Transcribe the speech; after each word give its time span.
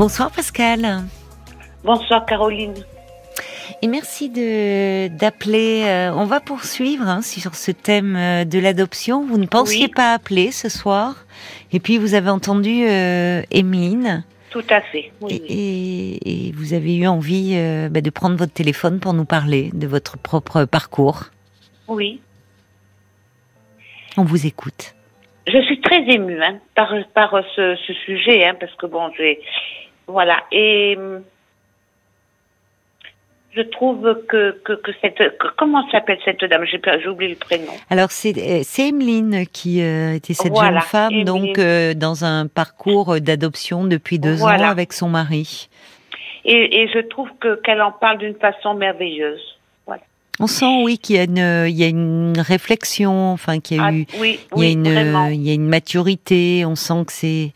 Bonsoir 0.00 0.30
Pascal. 0.30 1.02
Bonsoir 1.84 2.24
Caroline. 2.24 2.72
Et 3.82 3.86
merci 3.86 4.30
de 4.30 5.08
d'appeler. 5.08 5.82
euh, 5.84 6.10
on 6.14 6.24
va 6.24 6.40
poursuivre 6.40 7.06
hein, 7.06 7.20
sur 7.20 7.54
ce 7.54 7.70
thème 7.70 8.16
euh, 8.16 8.44
de 8.46 8.58
l'adoption. 8.58 9.26
Vous 9.26 9.36
ne 9.36 9.44
pensiez 9.44 9.84
Oui. 9.88 9.92
pas 9.94 10.14
appeler 10.14 10.52
ce 10.52 10.70
soir, 10.70 11.26
et 11.72 11.80
puis 11.80 11.98
vous 11.98 12.14
avez 12.14 12.30
entendu 12.30 12.86
euh, 12.88 13.42
Emeline, 13.50 14.24
Tout 14.48 14.64
à 14.70 14.80
fait. 14.80 15.12
Oui, 15.20 15.34
et, 15.34 15.42
oui. 15.42 16.18
et- 16.24 16.48
et 16.48 16.52
vous 16.52 16.72
avez 16.72 16.96
eu 16.96 17.06
envie 17.06 17.52
euh, 17.56 17.90
bah, 17.90 18.00
de 18.00 18.08
prendre 18.10 18.36
votre 18.36 18.54
téléphone 18.54 19.00
pour 19.00 19.12
nous 19.12 19.26
parler 19.26 19.68
de 19.74 19.86
votre 19.86 20.16
propre 20.16 20.64
parcours. 20.64 21.24
Oui. 21.88 22.22
On 24.16 24.24
vous 24.24 24.46
écoute. 24.46 24.94
Je 25.46 25.60
suis 25.64 25.78
très 25.82 26.02
émue 26.08 26.42
hein, 26.42 26.58
par, 26.74 26.90
par 27.14 27.34
ce, 27.54 27.76
ce 27.86 27.92
sujet, 28.06 28.46
hein, 28.46 28.54
parce 28.58 28.74
que 28.76 28.86
bon, 28.86 29.10
j'ai. 29.18 29.40
Voilà. 30.10 30.42
Et. 30.52 30.96
hum, 30.98 31.22
Je 33.56 33.62
trouve 33.62 34.02
que, 34.28 34.60
que, 34.64 34.74
que 34.74 34.92
cette. 35.00 35.16
que- 35.16 35.48
comment 35.56 35.84
s'appelle 35.90 36.18
cette 36.24 36.44
dame? 36.44 36.64
J'ai 36.70 36.80
j'ai 37.02 37.08
oublié 37.08 37.30
le 37.32 37.36
prénom. 37.36 37.72
Alors 37.90 38.12
c'est 38.12 38.36
euh, 38.38 38.60
c'est 38.62 38.88
Emeline 38.90 39.44
qui 39.52 39.82
euh, 39.82 40.14
était 40.14 40.34
cette 40.34 40.52
Voilà, 40.52 40.78
jeune 40.78 40.88
femme 40.88 41.12
Emeline. 41.12 41.24
donc 41.24 41.58
euh, 41.58 41.92
dans 41.94 42.24
un 42.24 42.46
parcours 42.46 43.20
d'adoption 43.20 43.84
depuis 43.84 44.20
deux 44.20 44.34
Voilà. 44.36 44.68
ans 44.68 44.70
avec 44.70 44.92
son 44.92 45.08
mari. 45.08 45.68
Et, 46.44 46.82
et 46.82 46.88
je 46.94 47.00
trouve 47.00 47.28
que 47.40 47.60
qu'elle 47.62 47.82
en 47.82 47.90
parle 47.92 48.18
d'une 48.18 48.36
façon 48.36 48.74
merveilleuse. 48.74 49.42
Voilà. 49.84 50.02
On 50.38 50.46
sent 50.46 50.84
oui 50.84 50.96
qu'il 50.98 51.16
y 51.16 51.18
a 51.18 51.24
une 51.24 51.66
il 51.68 51.76
y 51.76 51.82
a 51.84 51.88
une 51.88 52.38
réflexion, 52.38 53.32
enfin 53.32 53.58
qu'il 53.58 53.78
y 53.78 53.80
a 53.80 53.86
Ah, 53.86 53.92
eu 53.92 54.06
oui, 54.20 54.38
il 54.56 54.62
y 54.62 54.62
a 54.62 54.68
oui, 54.68 54.72
une 54.74 54.92
vraiment. 54.92 55.26
il 55.26 55.42
y 55.42 55.50
a 55.50 55.54
une 55.54 55.68
maturité. 55.68 56.64
On 56.64 56.76
sent 56.76 57.02
que 57.04 57.12
c'est 57.12 57.52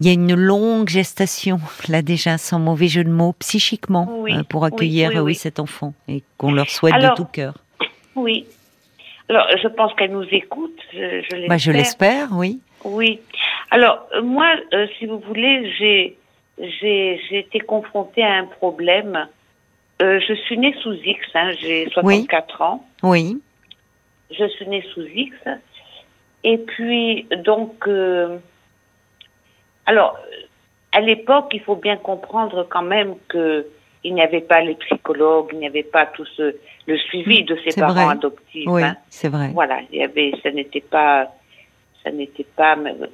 il 0.00 0.06
y 0.06 0.10
a 0.10 0.12
une 0.12 0.34
longue 0.34 0.88
gestation 0.88 1.60
là 1.88 2.02
déjà 2.02 2.38
sans 2.38 2.58
mauvais 2.58 2.88
jeu 2.88 3.04
de 3.04 3.10
mots 3.10 3.34
psychiquement 3.34 4.08
Oui, 4.20 4.32
euh, 4.34 4.42
pour 4.42 4.64
accueillir 4.64 5.22
oui, 5.22 5.34
cet 5.34 5.60
enfant 5.60 5.92
et 6.08 6.22
qu'on 6.38 6.52
leur 6.52 6.70
souhaite 6.70 6.94
Alors, 6.94 7.12
de 7.12 7.16
tout 7.16 7.26
cœur. 7.26 7.54
Oui. 8.16 8.46
Alors, 9.28 9.46
je 9.62 9.68
pense 9.68 9.94
qu'elle 9.94 10.12
nous 10.12 10.26
écoute. 10.32 10.76
Je, 10.92 11.22
je 11.30 11.46
Bah, 11.48 11.56
je 11.56 11.70
l'espère. 11.70 12.28
oui. 12.32 12.60
Oui. 12.84 13.20
Alors, 13.70 14.06
moi, 14.22 14.46
euh, 14.72 14.86
si 14.98 15.06
vous 15.06 15.18
voulez, 15.20 15.70
j'ai 15.78 16.16
j'ai 16.58 17.20
j'ai 17.28 17.38
été 17.40 17.60
confrontée 17.60 18.22
à 18.22 18.34
un 18.38 18.44
problème. 18.46 19.28
Euh, 20.02 20.18
je 20.26 20.34
suis 20.34 20.56
née 20.58 20.74
sous 20.82 20.94
X, 20.94 21.20
hein, 21.34 21.50
j'ai 21.60 21.88
64 21.90 22.62
ans. 22.62 22.84
Oui. 23.02 23.38
Je 24.30 24.48
suis 24.48 24.66
née 24.66 24.82
sous 24.94 25.02
X. 25.02 25.36
Et 26.42 26.56
puis, 26.56 27.26
donc, 27.44 27.86
euh, 27.86 28.38
alors, 29.90 30.16
euh, 30.16 30.46
à 30.92 31.00
l'époque, 31.00 31.48
il 31.52 31.60
faut 31.60 31.76
bien 31.76 31.96
comprendre 31.96 32.66
quand 32.70 32.82
même 32.96 33.14
que 33.28 33.66
il 34.02 34.14
n'y 34.14 34.22
avait 34.22 34.40
pas 34.52 34.60
les 34.62 34.74
psychologues, 34.76 35.50
il 35.52 35.58
n'y 35.58 35.66
avait 35.66 35.82
pas 35.96 36.06
tout 36.06 36.24
ce, 36.36 36.56
le 36.86 36.96
suivi 36.96 37.44
de 37.44 37.54
ces 37.62 37.72
C'est 37.72 37.80
parents 37.80 38.06
vrai. 38.06 38.12
adoptifs. 38.18 38.66
Oui, 38.66 38.82
hein. 38.82 38.96
c'est 39.10 39.28
vrai. 39.28 39.50
Voilà, 39.52 39.80
il 39.92 39.98
y 39.98 40.02
avait, 40.02 40.32
ça 40.42 40.50
n'était 40.50 40.80
pas, 40.80 41.26
ça 42.02 42.10
n'était 42.10 42.46
pas, 42.60 42.76
euh, 42.78 43.06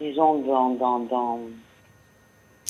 disons, 0.00 0.34
dans, 0.42 0.70
dans, 0.82 0.98
dans 1.00 1.40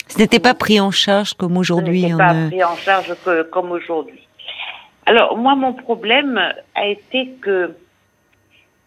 Ce 0.09 0.19
n'était 0.19 0.41
pas 0.41 0.55
pris 0.55 0.81
en 0.81 0.91
charge 0.91 1.35
comme 1.35 1.57
aujourd'hui. 1.59 2.03
n'était 2.03 2.15
on 2.15 2.19
pas 2.19 2.33
ne- 2.35 2.49
pris 2.49 2.65
en 2.65 2.77
charge 2.77 3.13
que- 3.25 3.43
comme 3.43 3.73
aujourd'hui. 3.73 4.27
Alors, 5.05 5.37
moi, 5.37 5.55
mon 5.55 5.75
problème 5.75 6.41
a 6.75 6.87
été 6.87 7.21
que 7.43 7.75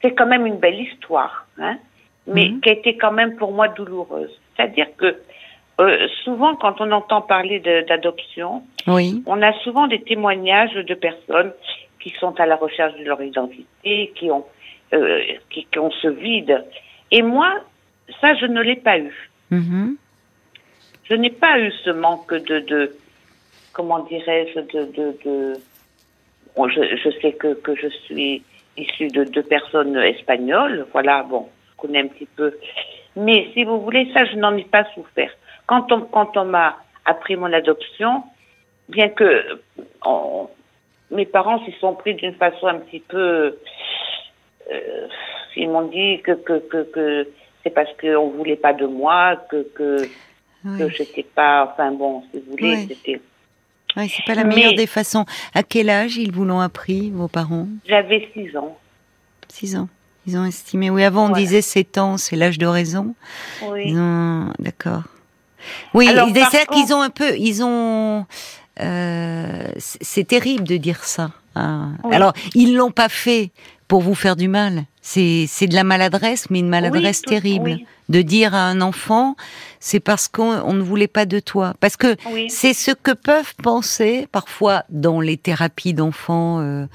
c'est 0.02 0.13
quand 0.16 0.25
même 0.27 0.45
une 0.47 0.58
belle 0.58 0.80
histoire, 0.80 1.45
hein, 1.59 1.77
mais 2.28 2.50
Mhm. 2.50 2.62
qui 2.62 2.70
a 2.70 2.73
été 2.73 2.98
quand 2.98 3.12
même 3.12 3.36
pour 3.38 3.52
moi 3.52 3.68
douloureuse. 3.70 4.31
C'est-à-dire 4.56 4.88
que 4.98 5.16
euh, 5.81 6.08
souvent, 6.23 6.56
quand 6.56 6.80
on 6.80 6.90
entend 6.92 7.22
parler 7.22 7.59
d'adoption, 7.59 8.64
Oui. 8.88 9.22
on 9.26 9.42
a 9.42 9.52
souvent 9.59 9.88
des 9.88 10.02
témoignages 10.02 10.73
de 10.73 10.94
personnes 10.94 11.52
qui 12.00 12.12
sont 12.20 12.40
à 12.40 12.45
la 12.45 12.56
recherche 12.56 12.95
de 12.98 13.04
leur 13.04 13.22
identité, 13.22 14.14
qui 14.16 14.32
ont, 14.32 14.45
euh, 14.94 15.22
qui, 15.49 15.66
qui 15.66 15.80
ont 15.80 15.92
ce 15.92 16.08
vide. 16.08 16.64
Et 17.11 17.22
moi, 17.22 17.52
ça, 18.22 18.36
je 18.36 18.45
ne 18.45 18.61
l'ai 18.61 18.78
pas 18.78 18.98
eu. 18.99 19.30
Mhm. 19.52 19.98
Je 21.04 21.14
n'ai 21.16 21.30
pas 21.30 21.60
eu 21.60 21.72
ce 21.83 21.89
manque 21.89 22.33
de, 22.33 22.60
de 22.60 22.95
comment 23.73 23.99
dirais-je, 23.99 24.60
de, 24.61 24.86
de, 24.92 25.17
de- 25.26 25.54
Bon, 26.55 26.70
je, 26.70 26.82
je 26.95 27.10
sais 27.22 27.33
que, 27.33 27.54
que 27.54 27.76
je 27.76 27.89
suis 27.89 28.42
issue 28.78 29.10
de 29.10 29.26
deux 29.26 29.44
personnes 29.44 29.98
espagnoles, 29.98 30.86
voilà, 30.94 31.23
bon, 31.23 31.49
connais 31.86 32.02
un 32.02 32.08
petit 32.08 32.28
peu. 32.36 32.58
Mais 33.16 33.50
si 33.54 33.64
vous 33.64 33.82
voulez, 33.82 34.12
ça, 34.14 34.26
je 34.26 34.36
n'en 34.36 34.56
ai 34.58 34.64
pas 34.66 34.86
souffert. 34.94 35.32
Quand 35.68 35.92
on, 35.92 36.02
quand 36.02 36.36
on 36.38 36.46
m'a 36.46 36.78
appris 37.06 37.36
mon 37.36 37.52
adoption, 37.54 38.23
bien 38.90 39.10
que 39.10 39.62
on- 40.06 40.50
mes 41.12 41.26
parents 41.26 41.64
s'y 41.66 41.72
sont 41.80 41.94
pris 41.94 42.16
d'une 42.16 42.34
façon 42.36 42.68
un 42.68 42.80
petit 42.80 43.00
peu, 43.00 43.58
euh, 44.72 45.08
ils 45.56 45.70
m'ont 45.70 45.88
dit 45.88 46.22
que, 46.23 46.32
que, 46.34 46.60
que, 46.60 46.84
que 46.92 47.28
c'est 47.64 47.70
parce 47.70 47.90
qu'on 48.00 48.30
voulait 48.30 48.56
pas 48.58 48.73
de 48.73 48.86
moi, 48.86 49.36
que, 49.50 49.64
que, 49.76 50.04
que 50.04 50.84
Oui. 50.84 50.90
j'étais 50.98 51.23
pas, 51.23 51.72
enfin 51.72 51.92
bon, 51.92 52.23
si 52.32 52.40
vous 52.40 52.52
voulez, 52.52 52.76
Oui. 52.76 52.86
c'était, 52.88 53.22
Oui, 53.98 54.10
c'est 54.10 54.26
pas 54.26 54.34
la 54.36 54.44
Mais- 54.44 54.56
meilleure 54.56 54.73
des 54.73 54.88
façons. 54.88 55.26
À 55.54 55.64
quel 55.64 55.90
âge 55.90 56.17
ils 56.17 56.32
vous 56.32 56.44
l'ont 56.44 56.60
appris, 56.60 57.12
vos 57.12 57.28
parents? 57.28 57.67
J'avais 57.88 58.28
six 58.34 58.56
ans. 58.58 58.78
Six 59.48 59.76
ans. 59.78 59.88
Ils 60.27 60.37
ont 60.37 60.45
estimé. 60.45 60.89
Oui, 60.89 61.03
avant 61.03 61.25
on 61.25 61.27
Voilà. 61.30 61.43
disait 61.43 61.61
sept 61.61 61.97
ans, 61.97 62.17
c'est 62.17 62.36
l'âge 62.36 62.58
de 62.58 62.65
raison. 62.65 63.15
Oui. 63.69 63.83
Ils 63.87 63.97
ont, 63.99 64.52
d'accord. 64.59 65.03
Oui, 65.93 66.08
c'est-à-dire 66.08 66.67
qu'ils 66.67 66.93
ont 66.93 67.02
un 67.02 67.09
peu, 67.09 67.36
ils 67.37 67.63
ont. 67.63 68.25
euh, 68.81 69.67
c'est 69.77 70.27
terrible 70.27 70.63
de 70.63 70.77
dire 70.77 71.03
ça. 71.03 71.31
hein. 71.55 71.93
Oui. 72.03 72.13
Alors, 72.15 72.33
ils 72.53 72.75
l'ont 72.75 72.91
pas 72.91 73.09
fait 73.09 73.52
pour 73.87 74.02
vous 74.02 74.15
faire 74.15 74.36
du 74.36 74.47
mal. 74.47 74.83
C'est 75.02 75.47
de 75.67 75.75
la 75.75 75.83
maladresse, 75.83 76.49
mais 76.49 76.59
une 76.59 76.69
maladresse 76.69 77.21
tout- 77.21 77.30
terrible. 77.30 77.71
oui. 77.77 77.86
De 78.07 78.21
dire 78.21 78.53
à 78.53 78.59
un 78.67 78.81
enfant, 78.81 79.36
c'est 79.80 79.99
parce 79.99 80.27
qu'on 80.27 80.61
on 80.63 80.73
ne 80.73 80.83
voulait 80.83 81.07
pas 81.07 81.25
de 81.25 81.39
toi. 81.39 81.73
Parce 81.80 81.97
que 81.97 82.15
c'est 82.49 82.73
ce 82.73 82.92
que 82.92 83.11
peuvent 83.11 83.55
penser 83.63 84.27
parfois 84.31 84.83
dans 84.89 85.19
les 85.21 85.37
thérapies 85.37 85.95
d'enfants 85.95 86.59
euh, 86.59 86.86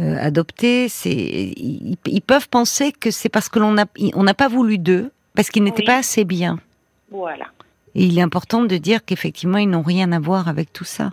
euh, 0.00 0.16
adoptés. 0.20 0.88
C'est 0.88 1.10
ils, 1.10 1.96
ils 2.06 2.22
peuvent 2.22 2.48
penser 2.48 2.92
que 2.92 3.10
c'est 3.10 3.28
parce 3.28 3.48
que 3.48 3.58
l'on 3.58 3.76
a 3.78 3.84
on 4.14 4.22
n'a 4.24 4.34
pas 4.34 4.48
voulu 4.48 4.78
d'eux, 4.78 5.10
parce 5.34 5.50
qu'ils 5.50 5.64
n'étaient 5.64 5.82
Oui. 5.82 5.86
pas 5.86 5.98
assez 5.98 6.24
bien. 6.24 6.58
Voilà. 7.10 7.46
Et 7.96 8.04
il 8.06 8.18
est 8.18 8.22
important 8.22 8.64
de 8.64 8.76
dire 8.76 9.04
qu'effectivement, 9.04 9.58
ils 9.58 9.70
n'ont 9.70 9.82
rien 9.82 10.10
à 10.10 10.18
voir 10.18 10.48
avec 10.48 10.72
tout 10.72 10.84
ça. 10.84 11.12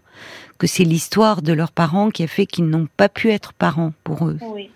Que 0.58 0.66
c'est 0.66 0.84
l'histoire 0.84 1.44
de 1.44 1.54
leurs 1.54 1.72
parents 1.72 2.10
qui 2.10 2.24
a 2.24 2.28
fait 2.28 2.48
qu'ils 2.48 2.66
n'ont 2.68 2.88
pas 2.98 3.08
pu 3.10 3.30
être 3.30 3.54
parents 3.54 3.94
pour 4.04 4.28
eux. 4.28 4.38
Oui. 4.42 4.72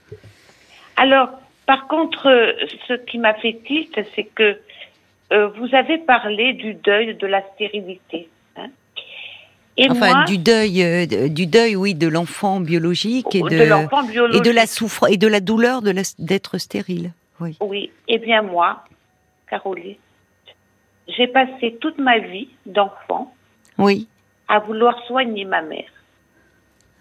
Alors, 0.98 1.30
par 1.66 1.88
contre, 1.88 2.28
euh, 2.28 2.54
ce 2.88 2.94
qui 2.94 3.18
m'a 3.18 3.34
fait 3.34 3.60
tilt, 3.66 4.00
c'est 4.16 4.26
que 4.36 4.60
euh, 5.34 5.48
vous 5.58 5.74
avez 5.74 5.98
parlé 5.98 6.54
du 6.54 6.76
deuil 6.76 7.16
de 7.16 7.26
la 7.26 7.42
stérilité. 7.56 8.30
Et 9.78 9.90
enfin, 9.90 10.14
moi, 10.16 10.26
du 10.26 10.38
deuil, 10.38 10.82
euh, 10.84 11.28
du 11.28 11.48
deuil, 11.48 11.76
oui, 11.76 11.96
de 11.96 12.08
l'enfant 12.08 12.62
biologique 12.62 13.36
et 13.36 13.42
de, 13.42 13.50
de, 13.50 13.64
l'enfant 13.64 14.04
et 14.04 14.12
biologique. 14.12 14.44
de 14.44 14.52
la 14.52 14.68
souffrance 14.68 15.10
et 15.12 15.18
de 15.18 15.28
la 15.28 15.42
douleur 15.42 15.82
de 15.82 15.94
d'être 16.18 16.58
stérile. 16.58 17.12
Oui. 17.42 17.58
Oui. 17.60 17.92
Eh 18.08 18.18
bien, 18.20 18.42
moi, 18.42 18.86
Caroline, 19.50 19.96
j'ai 21.08 21.28
passé 21.28 21.78
toute 21.82 21.98
ma 21.98 22.20
vie 22.20 22.48
d'enfant 22.66 23.34
Oui. 23.78 24.08
à 24.48 24.60
vouloir 24.60 24.96
soigner 25.08 25.44
ma 25.44 25.62
mère. 25.62 25.90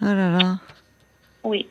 Oh 0.02 0.06
là 0.06 0.30
là. 0.36 0.58
Oui. 1.44 1.68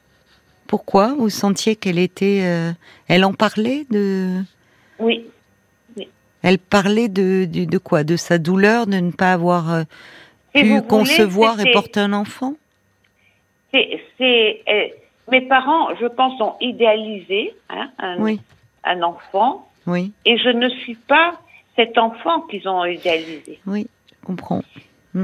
Pourquoi? 0.68 1.14
Vous 1.18 1.30
sentiez 1.30 1.76
qu'elle 1.76 2.00
était, 2.00 2.42
euh, 2.44 2.72
elle 3.10 3.26
en 3.26 3.34
parlait 3.34 3.86
de, 3.92 4.42
Oui. 5.00 5.28
elle 6.42 6.58
parlait 6.58 7.10
de, 7.10 7.46
de, 7.46 7.66
de 7.66 7.78
quoi, 7.78 8.04
de 8.06 8.16
sa 8.16 8.38
douleur 8.38 8.88
de 8.88 8.96
ne 8.98 9.12
pas 9.12 9.34
avoir 9.34 9.72
euh, 9.74 9.84
Si 10.56 10.62
pu 10.62 10.70
voulez, 10.70 10.88
concevoir 10.88 11.60
et 11.60 11.72
porter 11.72 12.00
un 12.02 12.14
enfant? 12.14 12.54
C'est, 13.74 14.02
c'est, 14.18 14.62
euh, 14.70 14.88
mes 15.32 15.42
parents, 15.42 15.96
je 16.00 16.06
pense, 16.06 16.40
ont 16.42 16.56
idéalisé 16.62 17.54
hein, 17.70 17.90
un, 17.98 18.18
Oui. 18.20 18.40
un 18.84 19.02
enfant, 19.02 19.68
Oui, 19.88 20.12
et 20.26 20.38
je 20.38 20.50
ne 20.50 20.70
suis 20.70 20.96
pas 20.96 21.34
cet 21.76 21.98
enfant 21.98 22.42
qu'ils 22.42 22.68
ont 22.70 22.86
idéalisé. 22.86 23.60
oui, 23.66 23.88
je 24.22 24.26
comprends. 24.28 24.62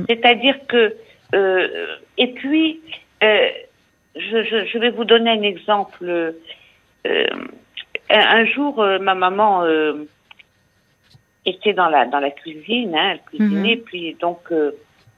C'est-à-dire 0.08 0.56
que, 0.68 0.96
euh, 1.36 1.96
et 2.18 2.28
puis, 2.34 2.80
euh, 3.24 3.50
je, 4.16 4.44
je, 4.44 4.66
je 4.66 4.78
vais 4.80 4.90
vous 4.90 5.04
donner 5.06 5.30
un 5.32 5.42
exemple. 5.44 6.06
Euh, 7.08 7.28
un, 8.10 8.46
jour, 8.46 8.84
ma 9.02 9.14
maman 9.16 9.64
était 11.46 11.74
dans 11.74 11.88
la 11.90 12.06
dans 12.06 12.20
la 12.20 12.32
cuisine, 12.32 12.96
hein, 12.96 13.12
elle 13.14 13.22
cuisinait, 13.22 13.76
Mhm. 13.78 13.82
puis 13.84 14.16
donc 14.20 14.52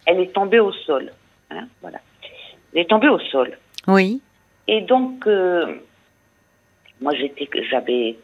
elle 0.05 0.19
est 0.19 0.33
tombée 0.33 0.59
au 0.59 0.71
sol. 0.71 1.11
Hein, 1.49 1.67
voilà, 1.81 1.99
elle 2.73 2.81
est 2.81 2.89
tombée 2.89 3.09
au 3.09 3.19
sol. 3.19 3.57
Oui, 3.87 4.21
Et 4.67 4.81
donc, 4.81 5.25
euh, 5.27 5.75
moi, 7.01 7.13
j'étais, 7.15 7.49
j'avais, 7.69 8.17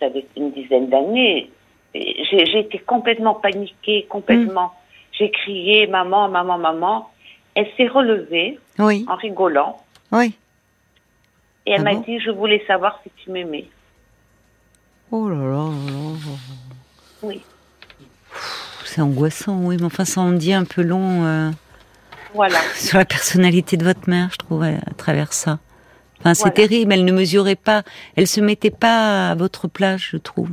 j'avais 0.00 0.26
une 0.36 0.50
dizaine 0.52 0.88
d'années. 0.88 1.50
J'ai, 1.94 2.58
été 2.58 2.78
complètement 2.80 3.34
paniquée, 3.34 4.04
complètement. 4.08 4.72
j'ai 5.12 5.30
crié 5.30 5.86
maman, 5.86 6.28
maman, 6.28 6.58
maman. 6.58 7.10
Elle 7.54 7.68
s'est 7.76 7.86
relevée 7.86 8.58
Oui, 8.80 9.06
en 9.08 9.14
rigolant 9.14 9.80
oui. 10.10 10.34
et 11.66 11.70
elle 11.70 11.82
Ah 11.82 11.84
m'a 11.84 11.94
bon? 11.94 12.00
dit 12.00 12.18
je 12.18 12.32
voulais 12.32 12.64
savoir 12.66 12.98
si 13.04 13.10
tu 13.22 13.30
m'aimais. 13.30 13.66
Oh 15.12 15.28
là 15.28 15.36
là 15.36 15.44
là 15.44 15.54
là. 15.54 16.36
Oui, 17.22 17.40
C'est 18.94 19.00
angoissant, 19.00 19.58
oui, 19.64 19.76
mais 19.76 19.86
enfin, 19.86 20.04
ça 20.04 20.20
en 20.20 20.30
dit 20.30 20.52
un 20.52 20.62
peu 20.62 20.80
long 20.80 21.24
euh, 21.24 21.50
voilà. 22.32 22.60
sur 22.76 22.96
la 22.96 23.04
personnalité 23.04 23.76
de 23.76 23.82
votre 23.82 24.08
mère, 24.08 24.28
je 24.30 24.36
trouve, 24.36 24.62
à 24.62 24.78
travers 24.96 25.32
ça. 25.32 25.58
Enfin, 26.20 26.34
c'est 26.34 26.42
Voilà. 26.42 26.54
terrible, 26.54 26.92
elle 26.92 27.04
ne 27.04 27.10
mesurait 27.10 27.56
pas, 27.56 27.82
elle 28.14 28.28
se 28.28 28.40
mettait 28.40 28.70
pas 28.70 29.30
à 29.32 29.34
votre 29.34 29.66
place, 29.66 30.00
je 30.00 30.16
trouve. 30.16 30.50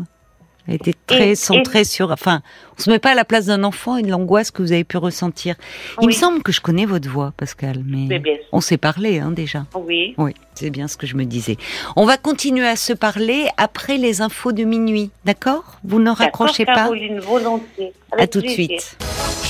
Elle 0.68 0.76
était 0.76 0.94
très 1.08 1.30
Et- 1.32 1.36
centrée 1.36 1.84
sur, 1.84 2.12
enfin, 2.12 2.42
on 2.78 2.82
se 2.82 2.90
met 2.90 3.00
pas 3.00 3.12
à 3.12 3.16
la 3.16 3.26
place 3.26 3.46
d'un 3.48 3.64
enfant 3.64 3.98
et 3.98 4.04
de 4.04 4.10
l'angoisse 4.10 4.52
que 4.52 4.62
vous 4.62 4.72
avez 4.72 4.84
pu 4.84 4.98
ressentir. 4.98 5.56
Il 6.02 6.08
me 6.08 6.12
semble 6.14 6.44
que 6.44 6.52
je 6.52 6.62
connais 6.62 6.86
votre 6.86 7.10
voix, 7.10 7.34
Pascal, 7.36 7.82
mais 7.86 8.06
Mais 8.08 8.42
on 8.52 8.62
s'est 8.62 8.78
parlé, 8.78 9.20
hein, 9.20 9.32
déjà. 9.32 9.66
Oui, 9.76 10.14
Oui, 10.18 10.34
c'est 10.54 10.70
bien 10.70 10.88
ce 10.88 10.98
que 10.98 11.08
je 11.08 11.16
me 11.16 11.26
disais. 11.26 11.58
On 11.96 12.06
va 12.06 12.18
continuer 12.18 12.68
à 12.68 12.76
se 12.76 12.94
parler 12.94 13.48
après 13.58 13.98
les 13.98 14.22
infos 14.22 14.52
de 14.52 14.64
minuit, 14.64 15.12
d'accord? 15.26 15.80
Vous 15.84 16.00
ne 16.00 16.12
raccrochez 16.12 16.66
pas 16.66 16.76
Caroline, 16.76 17.20
volontiers. 17.20 17.94
À 18.18 18.28
tout 18.28 18.42
de 18.42 18.48
suite. 18.50 18.98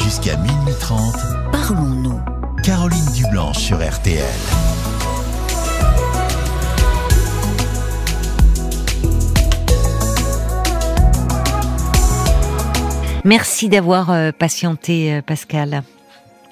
Jusqu'à 0.01 0.37
minuit 0.37 0.73
30, 0.79 1.13
Parlons-nous. 1.51 2.19
Caroline 2.63 3.05
Dublanche 3.15 3.57
sur 3.57 3.77
RTL. 3.77 4.23
Merci 13.23 13.69
d'avoir 13.69 14.11
euh, 14.11 14.31
patienté, 14.31 15.13
euh, 15.13 15.21
Pascal. 15.21 15.83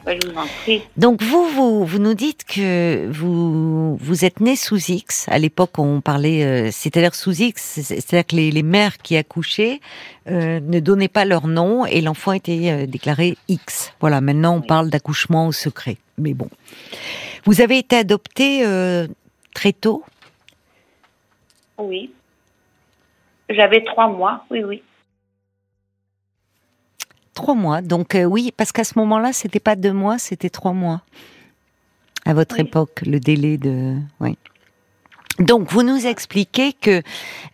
Je 0.08 0.28
vous 0.28 0.38
en 0.38 0.46
prie. 0.64 0.82
Donc 0.98 1.22
vous, 1.22 1.46
vous, 1.50 1.86
vous 1.86 2.00
nous 2.00 2.14
dites 2.16 2.44
que 2.44 3.08
vous, 3.12 3.96
vous 3.98 4.26
êtes 4.26 4.40
né 4.40 4.56
sous 4.56 4.78
X. 4.92 5.28
À 5.30 5.38
l'époque, 5.38 5.78
on 5.78 6.02
parlait, 6.02 6.44
euh, 6.44 6.70
c'est-à-dire 6.72 7.14
sous 7.14 7.42
X, 7.42 7.62
c'est- 7.62 7.84
c'est-à-dire 7.84 8.26
que 8.26 8.36
les, 8.36 8.50
les 8.50 8.64
mères 8.64 8.98
qui 8.98 9.18
accouchaient 9.18 9.82
euh, 10.28 10.60
ne 10.62 10.80
donnaient 10.80 11.10
pas 11.10 11.26
leur 11.26 11.48
nom 11.48 11.86
et 11.86 12.02
l'enfant 12.02 12.32
était 12.32 12.72
euh, 12.72 12.86
déclaré 12.88 13.38
X. 13.50 13.94
Voilà, 14.00 14.20
maintenant 14.22 14.56
on 14.56 14.62
Oui. 14.62 14.68
parle 14.68 14.90
d'accouchement 14.90 15.48
au 15.48 15.52
secret. 15.52 15.98
Mais 16.18 16.34
bon, 16.34 16.50
vous 17.46 17.62
avez 17.62 17.78
été 17.78 17.98
adopté 17.98 18.66
euh, 18.66 19.08
très 19.54 19.74
tôt? 19.74 20.04
Oui. 21.78 22.12
J'avais 23.50 23.84
trois 23.84 24.08
mois, 24.08 24.46
oui, 24.50 24.64
oui. 24.64 24.82
Trois 27.40 27.56
mois. 27.56 27.82
Donc 27.82 28.16
euh, 28.16 28.26
oui, 28.26 28.52
parce 28.58 28.74
qu'à 28.74 28.84
ce 28.84 29.00
moment-là, 29.00 29.32
c'était 29.32 29.62
pas 29.62 29.78
deux 29.78 29.94
mois, 29.94 30.18
c'était 30.20 30.50
trois 30.50 30.74
mois. 30.74 31.04
À 32.26 32.34
votre 32.34 32.56
Oui. 32.56 32.64
époque, 32.64 33.02
le 33.06 33.22
délai 33.22 33.58
de. 33.58 33.96
Oui. 34.20 34.38
Donc 35.40 35.72
vous 35.72 35.82
nous 35.82 36.06
expliquez 36.06 36.74
que 36.74 37.02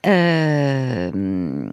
euh, 0.07 1.69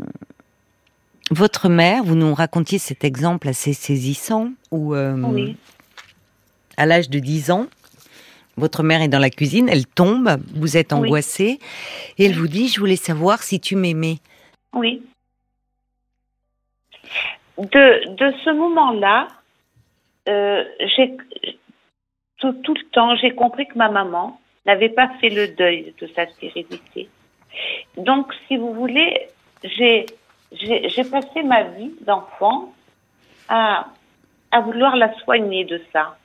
votre 1.31 1.71
mère, 1.71 2.05
vous 2.05 2.15
nous 2.15 2.35
racontiez 2.35 2.79
cet 2.79 3.03
exemple 3.03 3.49
assez 3.49 3.73
saisissant 3.73 4.51
où 4.71 4.95
euh, 4.95 5.17
Oui. 5.17 5.57
à 6.77 6.85
l'âge 6.85 7.09
de 7.09 7.19
10 7.19 7.51
ans, 7.51 7.67
votre 8.59 8.83
mère 8.83 9.01
est 9.01 9.09
dans 9.09 9.19
la 9.21 9.31
cuisine, 9.31 9.71
elle 9.71 9.87
tombe, 9.87 10.37
vous 10.55 10.77
êtes 10.77 10.93
Oui. 10.93 10.99
angoissé 10.99 11.59
et 12.19 12.27
elle 12.27 12.35
vous 12.39 12.47
dit 12.49 12.69
je 12.69 12.79
voulais 12.79 12.97
savoir 12.97 13.43
si 13.43 13.59
tu 13.59 13.75
m'aimais. 13.75 14.19
Oui. 14.75 15.01
De, 17.59 18.15
de 18.15 18.35
ce 18.45 18.51
moment-là, 18.51 19.29
euh, 20.29 20.65
j'ai 20.97 21.17
tout, 22.39 22.53
tout 22.65 22.75
le 22.75 22.85
temps, 22.91 23.15
j'ai 23.17 23.33
compris 23.35 23.67
que 23.67 23.77
ma 23.77 23.89
maman 23.89 24.41
n'avait 24.67 24.89
pas 24.89 25.09
fait 25.21 25.29
le 25.29 25.49
deuil 25.49 25.95
de 26.01 26.07
sa 26.09 26.27
stérilité. 26.29 27.09
Donc, 27.97 28.33
si 28.47 28.57
vous 28.57 28.73
voulez, 28.73 29.29
j'ai 29.65 30.07
passé 31.11 31.43
ma 31.43 31.63
vie 31.65 31.93
d'enfant 32.01 32.73
à, 33.49 33.87
à 34.51 34.61
vouloir 34.61 34.97
la 34.97 35.13
soigner 35.21 35.65
de 35.65 35.81
ça. 35.93 36.17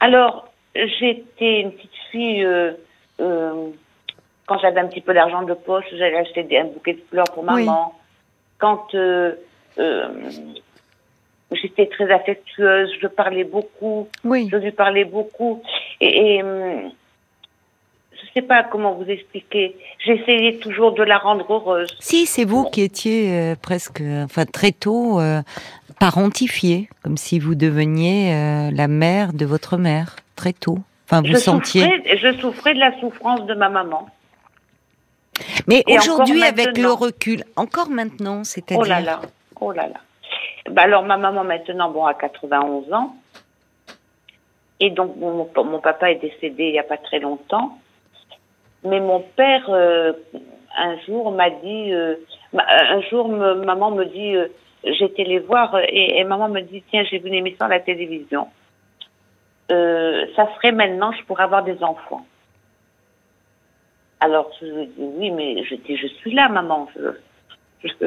Alors, 0.00 0.48
j'étais 0.74 1.60
une 1.60 1.72
petite 1.72 1.94
fille, 2.10 2.44
euh, 2.44 2.72
euh, 3.20 3.68
quand 4.46 4.58
j'avais 4.58 4.80
un 4.80 4.86
petit 4.88 5.00
peu 5.00 5.12
d'argent 5.14 5.42
de 5.42 5.54
poche, 5.54 5.86
j'allais 5.92 6.16
acheter 6.18 6.42
des, 6.44 6.58
un 6.58 6.64
bouquet 6.64 6.94
de 6.94 7.02
fleurs 7.10 7.24
pour 7.34 7.44
Oui. 7.44 7.64
maman. 7.64 7.94
Quand 8.58 8.94
euh, 8.94 9.34
j'étais 11.52 11.86
très 11.86 12.10
affectueuse, 12.10 12.90
je 13.00 13.06
parlais 13.06 13.44
beaucoup, 13.44 14.08
Oui. 14.24 14.48
je 14.50 14.56
lui 14.56 14.72
parlais 14.72 15.04
beaucoup. 15.04 15.62
Et, 16.00 16.36
et 16.36 16.42
hum, 16.42 16.90
je 18.12 18.40
sais 18.40 18.42
pas 18.42 18.64
comment 18.64 18.92
vous 18.94 19.08
expliquer. 19.08 19.76
J'essayais 20.04 20.56
toujours 20.58 20.92
de 20.92 21.02
la 21.02 21.18
rendre 21.18 21.46
heureuse. 21.52 21.88
Si, 22.00 22.26
c'est 22.26 22.44
vous 22.44 22.64
qui 22.64 22.82
étiez 22.82 23.30
euh, 23.32 23.54
presque, 23.60 24.00
euh, 24.00 24.24
enfin 24.24 24.44
très 24.46 24.72
tôt, 24.72 25.20
euh, 25.20 25.42
parentifié, 26.00 26.88
comme 27.02 27.16
si 27.16 27.38
vous 27.38 27.54
deveniez 27.54 28.32
euh, 28.34 28.70
la 28.72 28.88
mère 28.88 29.32
de 29.32 29.46
votre 29.46 29.76
mère, 29.76 30.16
très 30.34 30.52
tôt. 30.52 30.78
Enfin, 31.04 31.20
vous 31.20 31.28
je 31.28 31.36
sentiez. 31.36 31.82
souffrais, 31.82 32.16
je 32.18 32.40
souffrais 32.40 32.74
de 32.74 32.80
la 32.80 32.98
souffrance 33.00 33.46
de 33.46 33.54
ma 33.54 33.68
maman. 33.68 34.08
Mais 35.68 35.84
aujourd'hui, 35.86 36.42
avec 36.42 36.76
le 36.78 36.90
recul, 36.90 37.44
encore 37.56 37.90
maintenant, 37.90 38.42
c'est-à-dire. 38.42 38.78
Oh 38.80 38.88
là 38.88 39.00
là, 39.00 39.20
oh 39.60 39.72
là 39.72 39.88
là. 39.88 40.00
Bah 40.70 40.82
alors 40.82 41.02
ma 41.04 41.16
maman 41.16 41.44
maintenant, 41.44 41.90
bon, 41.90 42.04
a 42.04 42.14
91 42.14 42.92
ans. 42.92 43.14
Et 44.80 44.90
donc 44.90 45.16
mon, 45.16 45.48
mon- 45.64 45.78
papa 45.80 46.10
est 46.10 46.16
décédé 46.16 46.64
il 46.64 46.72
n'y 46.72 46.78
a 46.78 46.82
pas 46.84 46.98
très 46.98 47.18
longtemps. 47.18 47.78
Mais 48.84 49.00
mon 49.00 49.20
père, 49.20 49.64
euh, 49.70 50.12
un 50.76 50.98
jour, 51.00 51.32
m'a 51.32 51.50
dit, 51.50 51.92
euh, 51.92 52.16
ma- 52.52 52.66
un 52.68 53.00
jour, 53.02 53.28
maman 53.28 53.90
me 53.90 54.04
dit, 54.04 54.34
euh, 54.36 54.48
j'étais 54.84 55.24
les 55.24 55.38
voir 55.38 55.76
et, 55.88 56.22
maman 56.24 56.48
me 56.48 56.60
dit, 56.60 56.82
tiens, 56.90 57.04
j'ai 57.04 57.18
vu 57.18 57.28
une 57.28 57.34
émission 57.34 57.64
à 57.66 57.68
la 57.68 57.80
télévision. 57.80 58.48
Euh, 59.72 60.26
ça 60.36 60.48
serait 60.56 60.72
maintenant, 60.72 61.12
je 61.12 61.24
pourrais 61.24 61.44
avoir 61.44 61.64
des 61.64 61.82
enfants. 61.82 62.24
Alors 64.20 64.50
je 64.60 64.66
lui 64.66 64.86
dit, 64.86 64.94
oui, 64.98 65.30
mais 65.30 65.64
je 65.64 65.74
dis, 65.76 65.96
suis 66.08 66.32
là, 66.34 66.48
maman. 66.48 66.88
Je, 66.96 67.08
je- 67.88 68.06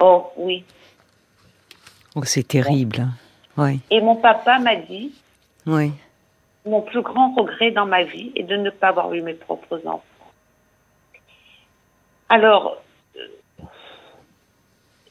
Oh 0.00 0.30
oui. 0.36 0.64
Oh, 2.14 2.24
c'est 2.24 2.46
terrible. 2.46 3.08
Oui, 3.56 3.80
Et 3.90 4.00
mon 4.00 4.16
papa 4.16 4.58
m'a 4.58 4.76
dit, 4.76 5.12
oui. 5.66 5.92
mon 6.66 6.80
plus 6.82 7.02
grand 7.02 7.34
regret 7.34 7.70
dans 7.70 7.86
ma 7.86 8.02
vie 8.02 8.32
est 8.34 8.42
de 8.42 8.56
ne 8.56 8.70
pas 8.70 8.88
avoir 8.88 9.12
eu 9.14 9.22
mes 9.22 9.34
propres 9.34 9.80
enfants. 9.86 10.02
Alors, 12.28 12.82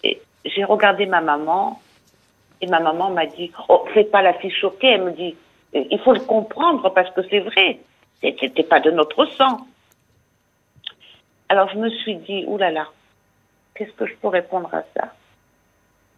euh, 0.05 0.13
j'ai 0.45 0.63
regardé 0.65 1.05
ma 1.05 1.21
maman 1.21 1.81
et 2.59 2.67
ma 2.67 2.79
maman 2.79 3.11
m'a 3.11 3.25
dit, 3.25 3.51
oh, 3.69 3.85
fais 3.93 4.03
pas 4.03 4.21
la 4.21 4.33
fille 4.33 4.51
choquée. 4.51 4.87
Elle 4.87 5.03
me 5.03 5.11
dit, 5.11 5.35
il 5.73 5.99
faut 5.99 6.13
le 6.13 6.19
comprendre 6.21 6.89
parce 6.93 7.09
que 7.11 7.21
c'est 7.29 7.39
vrai. 7.39 7.79
C'était 8.21 8.63
pas 8.63 8.79
de 8.79 8.91
notre 8.91 9.25
sang. 9.25 9.67
Alors 11.49 11.69
je 11.69 11.77
me 11.77 11.89
suis 11.89 12.15
dit, 12.15 12.45
oulala, 12.47 12.71
là 12.71 12.81
là, 12.81 12.87
qu'est-ce 13.75 13.91
que 13.93 14.05
je 14.05 14.13
peux 14.21 14.27
répondre 14.29 14.69
à 14.73 14.83
ça? 14.95 15.13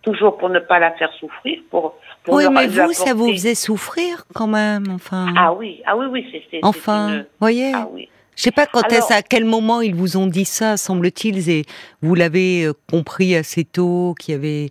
Toujours 0.02 0.38
pour 0.38 0.50
ne 0.50 0.60
pas 0.60 0.78
la 0.78 0.92
faire 0.92 1.12
souffrir, 1.20 1.60
pour, 1.72 1.96
pour 2.24 2.36
Oui, 2.36 2.46
mais 2.52 2.68
vous, 2.68 2.94
ça 2.94 3.16
vous 3.16 3.32
faisait 3.32 3.56
souffrir 3.56 4.26
quand 4.36 4.46
même, 4.48 4.86
enfin. 4.94 5.34
Ah 5.36 5.52
oui, 5.54 5.82
ah 5.86 5.98
oui, 5.98 6.06
oui, 6.12 6.44
c'est. 6.52 6.60
enfin, 6.62 7.10
une- 7.10 7.26
voyez. 7.40 7.72
Ah 7.74 7.88
oui. 7.92 8.08
Je 8.36 8.44
sais 8.44 8.52
pas 8.52 8.68
quand 8.68 8.82
Alors- 8.82 8.98
est-ce, 9.00 9.14
à 9.14 9.22
quel 9.24 9.46
moment 9.46 9.82
ils 9.82 9.96
vous 9.96 10.18
ont 10.18 10.28
dit 10.28 10.46
ça, 10.46 10.78
semble-t-il, 10.78 11.50
et 11.50 11.64
vous 12.04 12.14
l'avez 12.14 12.66
euh, 12.66 12.74
compris 12.92 13.36
assez 13.36 13.64
tôt, 13.64 14.14
qu'il 14.20 14.34
y 14.34 14.38
avait 14.38 14.70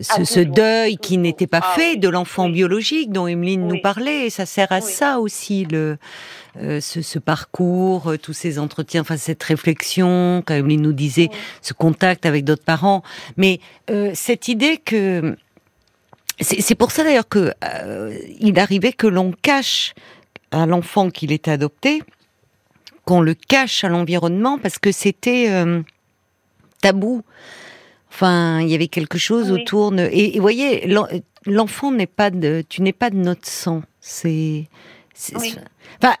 ce, 0.00 0.12
Ah, 0.20 0.24
ce 0.24 0.40
deuil 0.40 0.96
qui 0.98 1.16
n'était 1.18 1.46
pas 1.46 1.60
Ah 1.62 1.74
fait 1.74 1.96
de 1.96 2.08
l'enfant 2.08 2.46
oui. 2.46 2.52
biologique 2.52 3.10
dont 3.12 3.26
Emeline 3.26 3.66
nous 3.66 3.80
parlait. 3.80 4.26
Et 4.26 4.30
ça 4.30 4.46
sert 4.46 4.70
à 4.72 4.78
Oui. 4.80 4.90
ça 4.92 5.20
aussi, 5.20 5.64
le, 5.64 5.96
euh, 6.60 6.80
ce, 6.80 7.02
ce 7.02 7.18
parcours, 7.18 8.08
euh, 8.12 8.18
tous 8.18 8.32
ces 8.32 8.58
entretiens, 8.58 9.00
enfin 9.02 9.16
cette 9.16 9.42
réflexion, 9.42 10.42
quand 10.46 10.54
Emeline 10.54 10.82
nous 10.82 10.92
disait, 10.92 11.30
ce 11.62 11.72
contact 11.72 12.26
avec 12.26 12.44
d'autres 12.44 12.64
parents. 12.64 13.02
Mais 13.36 13.60
euh, 13.90 14.12
cette 14.14 14.48
idée 14.48 14.76
que... 14.78 15.36
C'est 16.38 16.60
c'est 16.60 16.74
pour 16.74 16.90
ça 16.90 17.02
d'ailleurs 17.02 17.28
que 17.30 17.54
euh, 17.64 18.14
il 18.40 18.58
arrivait 18.58 18.92
que 18.92 19.06
l'on 19.06 19.32
cache 19.40 19.94
à 20.50 20.66
l'enfant 20.66 21.08
qu'il 21.08 21.32
était 21.32 21.50
adopté, 21.50 22.02
qu'on 23.06 23.22
le 23.22 23.32
cache 23.32 23.84
à 23.84 23.88
l'environnement 23.88 24.58
parce 24.58 24.78
que 24.78 24.92
c'était 24.92 25.46
euh, 25.48 25.80
tabou. 26.82 27.22
Enfin, 28.16 28.60
il 28.62 28.68
y 28.68 28.74
avait 28.74 28.88
quelque 28.88 29.18
chose 29.18 29.52
Oui. 29.52 29.60
autour 29.60 29.92
de. 29.92 30.08
Et, 30.10 30.36
et 30.36 30.40
voyez, 30.40 30.86
l'en- 30.86 31.06
l'enfant 31.44 31.92
n'est 31.92 32.06
pas 32.06 32.30
de. 32.30 32.64
Tu 32.66 32.80
n'es 32.80 32.94
pas 32.94 33.10
de 33.10 33.16
notre 33.16 33.46
sang. 33.46 33.82
C'est. 34.00 34.64
Oui. 35.38 35.54
Enfin, 36.02 36.14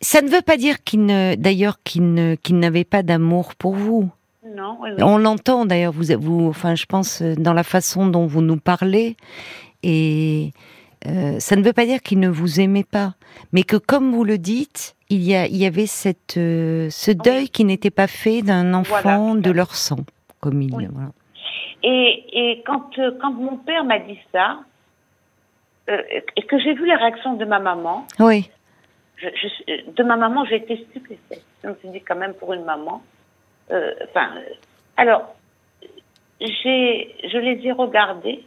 ça 0.00 0.22
ne 0.22 0.28
veut 0.28 0.40
pas 0.42 0.56
dire 0.56 0.84
qu'il 0.84 1.04
ne. 1.04 1.34
D'ailleurs, 1.34 1.78
qu'il 1.82 2.14
ne, 2.14 2.36
qu'il 2.36 2.60
n'avait 2.60 2.84
pas 2.84 3.02
d'amour 3.02 3.56
pour 3.56 3.74
vous. 3.74 4.08
Non, 4.54 4.78
oui, 4.82 4.90
oui. 4.96 5.02
On 5.02 5.18
l'entend 5.18 5.66
d'ailleurs. 5.66 5.92
Vous, 5.92 6.16
vous. 6.20 6.46
Enfin, 6.48 6.76
je 6.76 6.86
pense 6.86 7.22
euh, 7.22 7.34
dans 7.34 7.54
la 7.54 7.64
façon 7.64 8.06
dont 8.06 8.26
vous 8.26 8.40
nous 8.42 8.58
parlez. 8.58 9.16
Et 9.82 10.52
euh, 11.06 11.40
ça 11.40 11.56
ne 11.56 11.62
veut 11.62 11.72
pas 11.72 11.86
dire 11.86 12.02
qu'il 12.02 12.20
ne 12.20 12.28
vous 12.28 12.60
aimait 12.60 12.84
pas, 12.84 13.14
mais 13.52 13.64
que 13.64 13.76
comme 13.76 14.12
vous 14.12 14.22
le 14.22 14.38
dites, 14.38 14.94
il 15.10 15.22
y, 15.24 15.34
a, 15.34 15.46
il 15.48 15.56
y 15.56 15.66
avait 15.66 15.86
cette, 15.88 16.36
euh, 16.36 16.88
ce 16.90 17.10
deuil 17.10 17.48
qui 17.48 17.64
n'était 17.64 17.90
pas 17.90 18.06
fait 18.06 18.42
d'un 18.42 18.74
enfant 18.74 19.34
de 19.34 19.50
leur 19.50 19.74
sang, 19.74 19.98
comme 20.40 20.62
il. 20.62 20.70
Voilà. 20.70 20.88
Et, 21.82 22.24
et 22.32 22.62
quand, 22.62 22.98
euh, 22.98 23.12
quand 23.20 23.32
mon 23.32 23.56
père 23.56 23.84
m'a 23.84 23.98
dit 23.98 24.18
ça, 24.32 24.60
et 25.88 26.42
que 26.42 26.58
j'ai 26.60 26.74
vu 26.74 26.86
la 26.86 26.96
réaction 26.96 27.34
de 27.34 27.44
ma 27.44 27.58
maman, 27.58 28.06
oui. 28.20 28.48
Je, 29.16 29.28
je, 29.28 29.90
de 29.90 30.02
ma 30.04 30.16
maman, 30.16 30.44
j'ai 30.44 30.56
été 30.56 30.76
stupéfaite. 30.88 31.44
Je 31.62 31.68
me 31.68 31.74
suis 31.76 31.88
dit 31.88 32.00
quand 32.00 32.16
même 32.16 32.34
pour 32.34 32.52
une 32.52 32.64
maman. 32.64 33.02
Enfin, 33.68 34.30
alors, 34.96 35.34
j'ai, 36.40 37.14
je 37.24 37.38
les 37.38 37.66
ai 37.66 37.72
regardés 37.72 38.44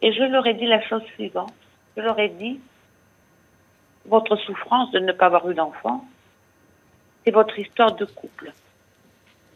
et 0.00 0.12
je 0.12 0.22
leur 0.22 0.46
ai 0.46 0.54
dit 0.54 0.66
la 0.66 0.80
chose 0.82 1.02
suivante. 1.14 1.52
Je 1.96 2.02
leur 2.02 2.18
ai 2.18 2.28
dit, 2.28 2.60
votre 4.06 4.36
souffrance 4.36 4.90
de 4.92 4.98
ne 4.98 5.12
pas 5.12 5.26
avoir 5.26 5.48
eu 5.50 5.54
d'enfant, 5.54 6.04
c'est 7.24 7.30
votre 7.30 7.58
histoire 7.58 7.94
de 7.94 8.04
couple. 8.04 8.52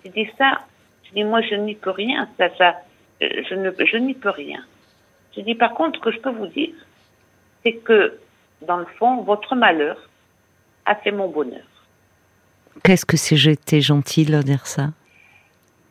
J'ai 0.05 0.11
dit 0.11 0.31
ça, 0.38 0.61
je 1.08 1.14
dis 1.14 1.25
moi 1.25 1.40
je 1.42 1.54
n'y 1.54 1.75
peux 1.75 1.90
rien, 1.90 2.28
ça, 2.38 2.48
ça, 2.56 2.76
je 3.20 3.54
ne, 3.54 3.70
je 3.84 3.96
n'y 3.96 4.14
peux 4.14 4.30
rien. 4.30 4.60
Je 5.36 5.42
dis 5.42 5.54
par 5.54 5.75
contre, 5.75 5.98
ce 5.98 6.04
que 6.04 6.10
je 6.10 6.18
peux 6.18 6.30
vous 6.30 6.46
dire, 6.46 6.75
c'est 7.62 7.75
que 7.75 8.18
dans 8.62 8.78
le 8.78 8.86
fond, 8.98 9.22
votre 9.22 9.54
malheur 9.54 9.96
a 10.84 10.94
fait 10.94 11.10
mon 11.10 11.28
bonheur. 11.28 11.66
Qu'est-ce 12.82 13.04
que 13.04 13.16
c'est 13.16 13.36
j'étais 13.36 13.80
gentil 13.80 14.25
de 14.25 14.40
dire 14.42 14.66
ça? 14.66 14.90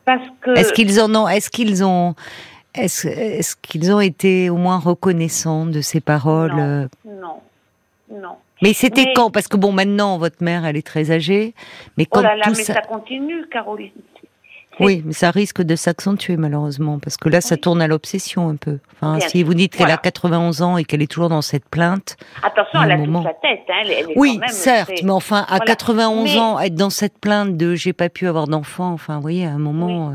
Parce 0.05 0.27
que. 0.41 0.51
Est-ce 0.51 0.73
qu'ils 0.73 1.01
en 1.01 1.13
ont, 1.15 1.27
est-ce 1.27 1.49
qu'ils 1.49 1.83
ont, 1.83 2.15
est-ce 2.73 3.55
qu'ils 3.55 3.91
ont 3.91 3.99
été 3.99 4.49
au 4.49 4.57
moins 4.57 4.77
reconnaissants 4.77 5.65
de 5.65 5.81
ces 5.81 5.99
paroles 5.99 6.53
Non, 6.53 6.89
non. 7.05 7.41
non. 8.11 8.35
Mais 8.61 8.73
c'était 8.73 9.11
quand? 9.13 9.31
Parce 9.31 9.47
que 9.47 9.57
bon, 9.57 9.71
maintenant, 9.71 10.17
votre 10.17 10.41
mère, 10.41 10.65
elle 10.65 10.77
est 10.77 10.85
très 10.85 11.11
âgée. 11.11 11.53
Mais 11.97 12.05
quand 12.05 12.19
oh 12.19 12.23
là 12.23 12.35
là, 12.35 12.43
tout 12.45 12.51
mais 12.51 12.63
ça... 12.63 12.75
ça 12.75 12.81
continue, 12.81 13.45
Caroline. 13.47 13.91
Oui, 14.79 15.01
mais 15.05 15.13
ça 15.13 15.31
risque 15.31 15.61
de 15.61 15.75
s'accentuer 15.75 16.37
malheureusement, 16.37 16.99
parce 16.99 17.17
que 17.17 17.29
là, 17.29 17.39
ça 17.41 17.55
Oui. 17.55 17.61
tourne 17.61 17.81
à 17.81 17.87
l'obsession 17.87 18.49
un 18.49 18.55
peu. 18.55 18.79
Enfin, 18.93 19.17
Bien 19.17 19.27
si 19.27 19.43
vous 19.43 19.53
dites 19.53 19.71
qu'elle 19.73 19.87
Voilà. 19.87 19.93
a 19.95 19.97
91 19.97 20.61
ans 20.61 20.77
et 20.77 20.83
qu'elle 20.83 21.01
est 21.01 21.11
toujours 21.11 21.29
dans 21.29 21.41
cette 21.41 21.67
plainte, 21.69 22.17
Attention, 22.43 22.81
elle 22.83 22.91
a 22.91 22.97
moment. 22.97 23.19
toute 23.23 23.27
la 23.27 23.49
tête. 23.49 23.61
Hein, 23.69 23.73
elle, 23.83 23.91
elle 23.91 24.09
est 24.11 24.13
oui, 24.17 24.33
quand 24.35 24.39
même, 24.41 24.49
certes, 24.49 24.91
mais 25.03 25.11
enfin, 25.11 25.41
à 25.47 25.57
Voilà. 25.57 25.65
91 25.65 26.33
Mais- 26.35 26.39
ans, 26.39 26.59
être 26.59 26.75
dans 26.75 26.89
cette 26.89 27.19
plainte 27.19 27.57
de 27.57 27.75
j'ai 27.75 27.93
pas 27.93 28.09
pu 28.09 28.27
avoir 28.27 28.47
d'enfant, 28.47 28.91
enfin, 28.91 29.15
vous 29.15 29.21
voyez, 29.21 29.45
à 29.45 29.51
un 29.51 29.57
moment, 29.59 30.09
euh, 30.11 30.13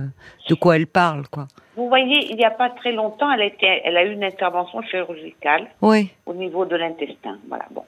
de 0.48 0.54
quoi 0.54 0.76
elle 0.76 0.86
parle, 0.86 1.26
quoi. 1.28 1.46
Vous 1.76 1.88
voyez, 1.88 2.30
il 2.30 2.36
n'y 2.36 2.44
a 2.44 2.50
pas 2.50 2.68
très 2.70 2.92
longtemps, 2.92 3.30
elle 3.32 3.40
a, 3.40 3.46
été, 3.46 3.66
elle 3.84 3.96
a 3.96 4.04
eu 4.04 4.12
une 4.12 4.24
intervention 4.24 4.82
chirurgicale 4.82 5.68
Oui, 5.80 6.10
au 6.26 6.34
niveau 6.34 6.66
de 6.66 6.76
l'intestin. 6.76 7.38
Voilà, 7.48 7.64
bon. 7.70 7.84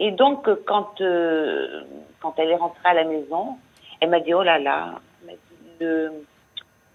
Et 0.00 0.10
donc, 0.10 0.48
euh, 0.48 0.56
quand, 0.66 1.00
euh, 1.00 1.82
quand 2.20 2.34
elle 2.38 2.48
est 2.50 2.56
rentrée 2.56 2.80
à 2.88 2.94
la 2.94 3.04
maison, 3.04 3.56
elle 4.00 4.10
m'a 4.10 4.18
dit, 4.20 4.34
oh 4.34 4.42
là 4.42 4.58
là, 4.58 4.94
dit, 5.80 5.86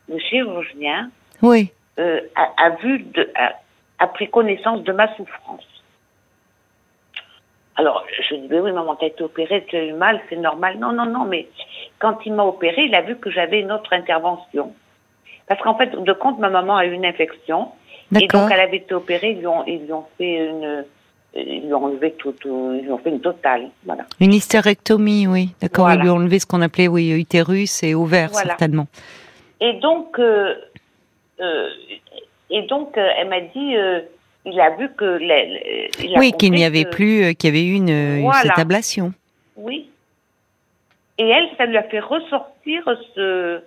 le, 0.07 0.19
chirurgien 0.19 1.09
oui, 1.41 1.71
euh, 1.99 2.21
a, 2.35 2.65
a 2.65 2.69
vu, 2.77 2.99
de, 2.99 3.29
a, 3.35 3.53
a 3.99 4.07
pris 4.07 4.29
connaissance 4.29 4.83
de 4.83 4.91
ma 4.91 5.13
souffrance. 5.15 5.65
Alors, 7.77 8.05
je 8.29 8.35
dis, 8.35 8.47
mais 8.49 8.59
oui, 8.59 8.71
maman, 8.71 8.95
t'as 8.95 9.07
été 9.07 9.23
opérée, 9.23 9.65
tu 9.67 9.75
as 9.75 9.83
eu 9.83 9.93
mal, 9.93 10.21
c'est 10.29 10.37
normal. 10.37 10.77
Non, 10.79 10.93
non, 10.93 11.05
non, 11.05 11.25
mais 11.25 11.47
quand 11.99 12.25
il 12.25 12.33
m'a 12.33 12.43
opérée, 12.43 12.83
il 12.83 12.95
a 12.95 13.01
vu 13.01 13.17
que 13.17 13.29
j'avais 13.29 13.59
une 13.59 13.71
autre 13.71 13.91
intervention. 13.91 14.73
Parce 15.47 15.61
qu'en 15.61 15.77
fait, 15.77 15.91
de 15.91 16.13
compte, 16.13 16.39
ma 16.39 16.49
maman 16.49 16.77
a 16.77 16.85
eu 16.85 16.93
une 16.93 17.05
infection. 17.05 17.71
Et 18.15 18.27
donc, 18.27 18.49
elle 18.51 18.59
avait 18.59 18.77
été 18.77 18.93
opérée, 18.93 19.31
ils 19.31 19.39
lui 19.39 19.47
ont, 19.47 19.65
ils 19.65 19.83
lui 19.83 19.91
ont 19.91 20.05
fait 20.17 20.47
une, 20.47 20.85
ils 21.35 21.65
lui 21.65 21.73
ont 21.73 21.83
enlevé 21.85 22.11
tout, 22.13 22.31
tout- 22.33 22.73
ils 22.79 22.83
lui 22.85 22.91
ont 22.91 22.97
fait 22.97 23.09
une 23.09 23.19
totale. 23.21 23.69
Voilà. 23.85 24.05
Une 24.19 24.33
hystérectomie, 24.33 25.27
oui, 25.27 25.49
d'accord. 25.61 25.85
Voilà. 25.85 25.99
Ils 25.99 26.03
lui 26.03 26.09
ont 26.09 26.15
enlevé 26.15 26.39
ce 26.39 26.45
qu'on 26.45 26.61
appelait, 26.61 26.87
oui, 26.87 27.09
utérus 27.11 27.83
et 27.83 27.93
ovaire, 27.95 28.29
Voilà. 28.31 28.49
certainement. 28.49 28.87
Et 29.61 29.73
donc, 29.73 30.17
euh, 30.19 30.55
euh, 31.41 31.69
et 32.49 32.61
donc, 32.63 32.97
euh, 32.97 33.07
elle 33.17 33.29
m'a 33.29 33.41
dit, 33.41 33.75
euh, 33.75 34.01
il 34.45 34.59
a 34.59 34.69
vu 34.75 34.89
que, 34.97 35.05
les- 35.17 35.45
les- 35.47 35.89
il 36.03 36.15
a 36.15 36.19
Oui, 36.19 36.31
qu'il 36.37 36.51
n'y 36.51 36.63
avait 36.63 36.83
que- 36.85 36.89
plus, 36.89 37.35
qu'il 37.35 37.49
y 37.49 37.57
avait 37.57 37.65
eu 37.65 37.73
une, 37.75 38.21
Voilà. 38.21 38.41
cette 38.41 38.59
ablation. 38.59 39.13
Oui. 39.57 39.89
Et 41.17 41.27
elle, 41.27 41.47
ça 41.57 41.65
lui 41.65 41.77
a 41.77 41.83
fait 41.83 41.99
ressortir 41.99 42.83
ce, 43.15 43.61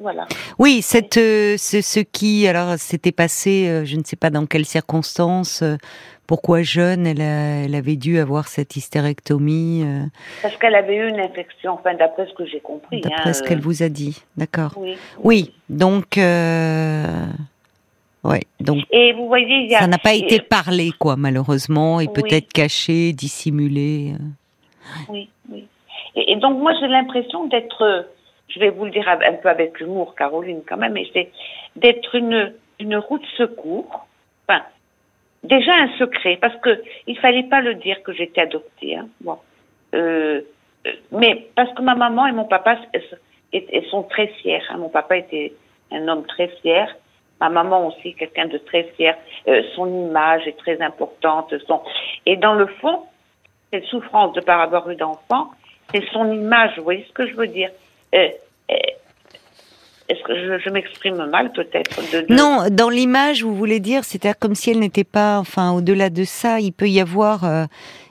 voilà. 0.00 0.26
Oui, 0.58 0.82
cette, 0.82 1.16
euh, 1.18 1.56
ce, 1.56 1.80
ce 1.80 2.00
qui, 2.00 2.46
alors, 2.48 2.76
s'était 2.78 3.12
passé, 3.12 3.68
euh, 3.68 3.84
je 3.84 3.96
ne 3.96 4.02
sais 4.04 4.16
pas 4.16 4.30
dans 4.30 4.46
quelles 4.46 4.64
circonstances, 4.64 5.62
euh, 5.62 5.76
pourquoi 6.26 6.62
jeune, 6.62 7.06
elle, 7.06 7.20
a- 7.20 7.64
elle 7.64 7.74
avait 7.74 7.96
dû 7.96 8.18
avoir 8.18 8.48
cette 8.48 8.76
hystérectomie, 8.76 9.84
Parce 10.42 10.56
qu'elle 10.56 10.74
avait 10.74 10.96
eu 10.96 11.08
une 11.08 11.20
infection, 11.20 11.72
enfin, 11.74 11.94
d'après 11.94 12.26
ce 12.26 12.32
que 12.34 12.46
j'ai 12.46 12.60
compris. 12.60 13.00
d'après 13.02 13.30
hein, 13.30 13.32
ce 13.34 13.42
euh, 13.42 13.46
qu'elle 13.46 13.60
vous 13.60 13.82
a 13.82 13.88
dit. 13.88 14.22
D'accord. 14.36 14.72
Oui. 14.76 14.96
Oui, 15.22 15.52
donc, 15.68 16.16
ouais, 18.24 18.40
donc 18.60 18.84
Et 18.90 19.12
vous 19.12 19.26
voyez, 19.28 19.64
il 19.64 19.70
y 19.70 19.74
a. 19.74 19.80
ça 19.80 19.86
n'a 19.86 19.98
pas 19.98 20.14
été 20.14 20.40
parlé, 20.40 20.92
quoi, 20.98 21.16
malheureusement, 21.16 22.00
et 22.00 22.06
Oui. 22.06 22.12
peut-être 22.22 22.52
caché, 22.52 23.12
dissimulé. 23.12 24.14
Oui, 25.08 25.28
oui. 25.50 25.66
Et, 26.16 26.32
et 26.32 26.36
donc, 26.36 26.58
moi, 26.60 26.72
j'ai 26.80 26.88
l'impression 26.88 27.46
d'être, 27.46 28.08
je 28.54 28.60
vais 28.60 28.70
vous 28.70 28.84
le 28.84 28.90
dire 28.92 29.08
un 29.08 29.32
peu 29.34 29.48
avec 29.48 29.80
humour, 29.80 30.14
Caroline, 30.14 30.62
quand 30.66 30.76
même, 30.76 30.92
mais 30.92 31.06
c'est 31.12 31.30
d'être 31.76 32.14
une, 32.14 32.54
une 32.78 32.96
roue 32.96 33.18
de 33.18 33.26
secours. 33.36 34.06
Enfin, 34.46 34.62
déjà 35.42 35.72
un 35.74 35.88
secret, 35.98 36.38
parce 36.40 36.56
que 36.56 36.82
il 37.06 37.18
fallait 37.18 37.44
pas 37.44 37.60
le 37.60 37.74
dire 37.74 38.02
que 38.02 38.12
j'étais 38.12 38.42
adoptée. 38.42 38.96
Hein. 38.96 39.08
Euh, 39.94 40.40
euh, 40.86 40.92
mais 41.10 41.48
parce 41.56 41.72
que 41.74 41.82
ma 41.82 41.94
maman 41.94 42.26
et 42.26 42.32
mon 42.32 42.44
papa 42.44 42.78
sont 43.90 44.02
très 44.04 44.28
fiers. 44.28 44.62
hein. 44.70 44.78
Mon 44.78 44.88
papa 44.88 45.16
était 45.16 45.52
un 45.90 46.06
homme 46.08 46.24
très 46.26 46.48
fier. 46.62 46.94
Ma 47.40 47.48
maman 47.48 47.88
aussi, 47.88 48.14
quelqu'un 48.14 48.46
de 48.46 48.58
très 48.58 48.84
fier. 48.96 49.16
Euh, 49.48 49.62
son 49.74 49.86
image 49.86 50.46
est 50.46 50.56
très 50.56 50.80
importante. 50.80 51.52
Son... 51.66 51.82
Et 52.26 52.36
dans 52.36 52.54
le 52.54 52.66
fond, 52.66 53.02
cette 53.72 53.84
souffrance 53.86 54.32
de 54.34 54.40
ne 54.40 54.44
pas 54.44 54.62
avoir 54.62 54.88
eu 54.90 54.96
d'enfant, 54.96 55.50
c'est 55.92 56.04
son 56.12 56.30
image. 56.30 56.76
Vous 56.76 56.84
voyez 56.84 57.04
ce 57.08 57.12
que 57.12 57.26
je 57.26 57.34
veux 57.34 57.48
dire 57.48 57.70
Est-ce 60.06 60.22
que 60.22 60.34
je, 60.36 60.62
je 60.62 60.70
m'exprime 60.70 61.16
mal 61.30 61.50
peut-être 61.52 62.00
de, 62.12 62.26
de- 62.26 62.34
Non, 62.34 62.64
dans 62.70 62.90
l'image, 62.90 63.42
vous 63.42 63.54
voulez 63.54 63.80
dire, 63.80 64.04
c'est-à-dire 64.04 64.38
comme 64.38 64.54
si 64.54 64.70
elle 64.70 64.78
n'était 64.80 65.02
pas, 65.04 65.38
enfin, 65.38 65.72
au-delà 65.72 66.10
de 66.10 66.24
ça, 66.24 66.60
il 66.60 66.72
peut 66.72 66.88
y 66.90 67.00
avoir, 67.00 67.44
euh, 67.44 67.64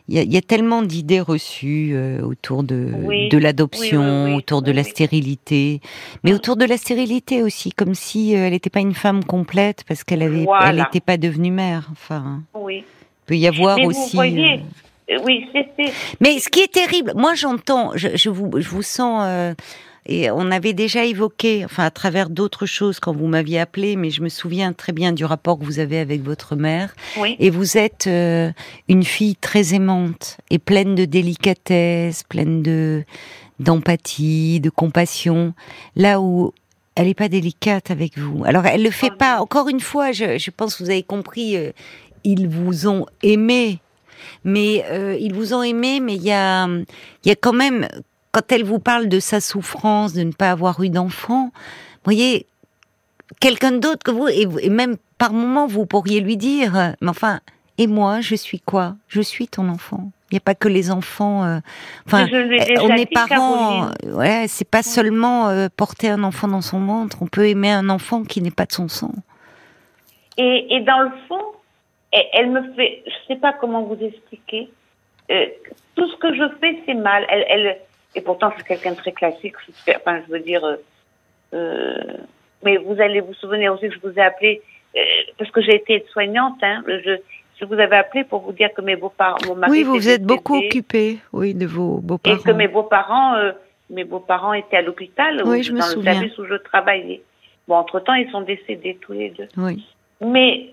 il 0.10 0.16
y, 0.16 0.20
a, 0.20 0.24
il 0.24 0.34
y 0.34 0.38
a 0.38 0.42
tellement 0.42 0.82
d'idées 0.82 1.20
reçues 1.22 1.92
euh, 1.94 2.20
autour 2.24 2.64
de, 2.64 2.90
Oui, 3.04 3.30
de 3.30 3.38
l'adoption, 3.38 4.02
oui, 4.02 4.24
oui, 4.26 4.32
oui, 4.32 4.38
autour 4.38 4.64
de 4.64 4.72
la 4.72 4.84
stérilité, 4.84 5.82
mais 6.24 6.34
autour 6.34 6.56
de 6.56 6.66
la 6.66 6.78
stérilité 6.78 7.44
aussi, 7.44 7.72
comme 7.72 7.94
si 7.94 8.36
euh, 8.36 8.46
elle 8.48 8.54
n'était 8.54 8.72
pas 8.72 8.80
une 8.80 8.96
femme 8.96 9.24
complète 9.24 9.84
parce 9.88 10.04
qu'elle 10.04 10.24
avait, 10.24 10.46
Voilà. 10.46 10.70
elle 10.70 10.78
n'était 10.78 11.00
pas 11.00 11.18
devenue 11.18 11.52
mère. 11.52 11.90
Enfin, 11.92 12.42
Oui. 12.56 12.78
il 12.80 13.26
peut 13.28 13.36
y 13.38 13.48
avoir 13.48 13.78
Mais 13.78 13.86
aussi. 13.86 14.00
vous 14.00 14.16
voyez, 14.18 14.62
oui, 15.24 15.46
c'était. 15.54 15.94
Mais 16.22 16.40
ce 16.40 16.50
qui 16.50 16.62
est 16.62 16.74
terrible, 16.74 17.14
moi 17.16 17.36
j'entends, 17.36 17.92
je, 17.94 18.10
je 18.16 18.30
vous, 18.32 18.50
je 18.60 18.68
vous 18.68 18.82
sens, 18.82 19.24
et 20.06 20.30
on 20.32 20.52
avait 20.52 20.74
déjà 20.74 21.06
évoqué, 21.06 21.64
enfin 21.66 21.86
à 21.86 21.92
travers 21.92 22.30
d'autres 22.30 22.66
choses 22.66 23.00
quand 23.00 23.14
vous 23.14 23.28
m'aviez 23.28 23.60
appelé, 23.60 23.96
mais 23.96 24.10
je 24.10 24.22
me 24.22 24.30
souviens 24.30 24.74
très 24.74 24.92
bien 24.92 25.14
du 25.14 25.24
rapport 25.26 25.58
que 25.58 25.64
vous 25.64 25.80
avez 25.80 26.00
avec 26.00 26.22
votre 26.24 26.56
mère. 26.56 26.94
Oui. 27.18 27.36
Et 27.40 27.50
vous 27.50 27.78
êtes 27.78 28.08
euh, 28.08 28.52
une 28.90 29.04
fille 29.04 29.36
très 29.36 29.74
aimante 29.74 30.38
et 30.50 30.60
pleine 30.60 30.96
de 30.96 31.06
délicatesse, 31.06 32.24
pleine 32.24 32.62
de 32.62 33.04
d'empathie, 33.60 34.60
de 34.60 34.70
compassion. 34.70 35.54
Là 35.96 36.20
où 36.20 36.54
elle 36.96 37.08
n'est 37.08 37.14
pas 37.14 37.30
délicate 37.30 37.90
avec 37.92 38.18
vous. 38.18 38.44
Alors 38.46 38.66
elle 38.66 38.84
le 38.84 38.92
fait 38.92 39.10
Oh, 39.14 39.18
pas. 39.18 39.40
Encore 39.42 39.70
une 39.70 39.80
fois, 39.80 40.12
je, 40.12 40.38
je 40.38 40.52
pense 40.52 40.76
que 40.76 40.84
vous 40.84 40.90
avez 40.90 41.04
compris. 41.04 41.56
euh, 41.58 41.72
ils 42.26 42.48
vous 42.48 42.88
ont 42.88 43.06
aimé, 43.22 43.80
mais 44.44 44.86
euh, 44.90 45.18
ils 45.20 45.34
vous 45.34 45.54
ont 45.54 45.64
aimé, 45.64 46.00
mais 46.00 46.16
il 46.16 46.24
y 46.24 46.32
a, 46.32 46.68
il 46.68 47.28
y 47.28 47.32
a 47.32 47.36
quand 47.36 47.52
même 47.54 47.88
quand 48.34 48.52
elle 48.52 48.66
vous 48.66 48.80
parle 48.80 49.08
de 49.08 49.20
sa 49.22 49.40
souffrance 49.40 50.14
de 50.14 50.24
ne 50.24 50.34
pas 50.34 50.52
avoir 50.52 50.84
eu 50.84 50.90
d'enfant, 50.90 51.52
vous 51.54 52.04
voyez, 52.04 52.46
quelqu'un 53.40 53.72
d'autre 53.72 54.04
que 54.04 54.12
vous, 54.12 54.28
et, 54.28 54.70
même 54.70 54.98
par 55.18 55.32
moment, 55.32 55.68
vous 55.68 55.86
pourriez 55.86 56.20
lui 56.20 56.36
dire, 56.36 56.76
euh, 56.78 56.90
mais 57.00 57.10
enfin, 57.10 57.40
et 57.78 57.88
moi, 57.88 58.20
je 58.22 58.36
suis 58.36 58.60
quoi? 58.60 58.96
Je 59.08 59.22
suis 59.22 59.48
ton 59.48 59.70
enfant. 59.70 60.12
Il 60.30 60.36
n'y 60.36 60.38
a 60.38 60.42
pas 60.42 60.56
que 60.56 60.68
les 60.68 60.90
enfants. 60.92 61.44
euh, 61.46 61.60
enfin, 62.08 62.28
euh, 62.32 62.60
on 62.82 62.90
est 62.98 63.06
parents. 63.12 63.90
Ouais, 64.04 64.46
c'est 64.48 64.68
pas 64.68 64.82
seulement 64.84 65.50
euh, 65.50 65.68
porter 65.76 66.10
un 66.10 66.24
enfant 66.24 66.48
dans 66.48 66.62
son 66.62 66.84
ventre. 66.86 67.18
On 67.22 67.28
peut 67.28 67.48
aimer 67.48 67.72
un 67.72 67.88
enfant 67.90 68.24
qui 68.24 68.42
n'est 68.42 68.52
pas 68.52 68.66
de 68.66 68.72
son 68.72 68.88
sang. 68.90 69.12
Et, 70.38 70.76
et 70.76 70.80
dans 70.82 71.00
le 71.02 71.12
fond, 71.28 71.42
elle, 72.12 72.26
elle 72.34 72.50
me 72.52 72.74
fait, 72.74 73.04
je 73.06 73.14
sais 73.34 73.40
pas 73.40 73.54
comment 73.54 73.84
vous 73.84 73.98
expliquer. 74.04 74.70
euh, 75.32 75.46
tout 75.96 76.08
ce 76.10 76.18
que 76.18 76.34
je 76.34 76.44
fais, 76.60 76.82
c'est 76.88 76.96
mal. 76.96 77.24
Elle, 77.30 77.46
elle, 77.48 77.78
et 78.16 78.22
pourtant, 78.22 78.52
c'est 78.58 78.66
quelqu'un 78.68 78.92
de 78.92 78.98
très 78.98 79.12
classique. 79.12 79.56
Enfin, 79.96 80.22
je 80.28 80.32
veux 80.32 80.40
dire. 80.40 80.64
euh, 80.66 80.76
euh, 81.54 81.96
mais 82.64 82.78
vous 82.78 83.00
allez 83.02 83.20
vous 83.20 83.34
souvenir 83.36 83.74
aussi 83.74 83.90
que 83.90 83.94
je 83.96 84.00
vous 84.00 84.18
ai 84.18 84.22
appelé 84.22 84.62
euh, 84.96 85.00
parce 85.38 85.52
que 85.52 85.62
j'ai 85.62 85.76
été 85.76 86.06
soignante, 86.12 86.58
hein, 86.64 86.82
je, 86.88 87.18
je 87.60 87.66
vous 87.66 87.74
avais 87.74 87.98
appelé 87.98 88.24
pour 88.24 88.42
vous 88.42 88.54
dire 88.54 88.70
que 88.74 88.82
mes 88.82 88.96
beaux-parents, 88.96 89.38
Oui, 89.70 89.84
vous 89.84 89.94
vous 89.96 90.10
êtes 90.10 90.24
beaucoup 90.24 90.54
décédé 90.54 90.68
occupé, 90.70 91.18
oui, 91.34 91.54
de 91.54 91.66
vos 91.66 91.98
et 92.00 92.02
beaux-parents. 92.02 92.38
que 92.44 92.52
mes 92.52 92.68
beaux-parents, 92.68 93.36
euh, 93.36 93.52
mes 93.90 94.04
beaux-parents 94.04 94.54
étaient 94.54 94.78
à 94.78 94.82
l'hôpital, 94.82 95.42
Oui, 95.46 95.60
ou 95.60 95.64
je 95.64 95.72
me 95.74 95.80
dans 95.80 95.86
souviens. 95.86 96.14
le 96.14 96.20
service 96.20 96.38
où 96.38 96.46
je 96.46 96.56
travaillais. 96.56 97.22
Bon, 97.68 97.76
entre-temps, 97.76 98.14
ils 98.14 98.30
sont 98.32 98.42
décédés 98.42 98.98
tous 99.02 99.14
les 99.14 99.30
deux. 99.32 99.48
Oui. 99.58 99.86
Mais 100.22 100.68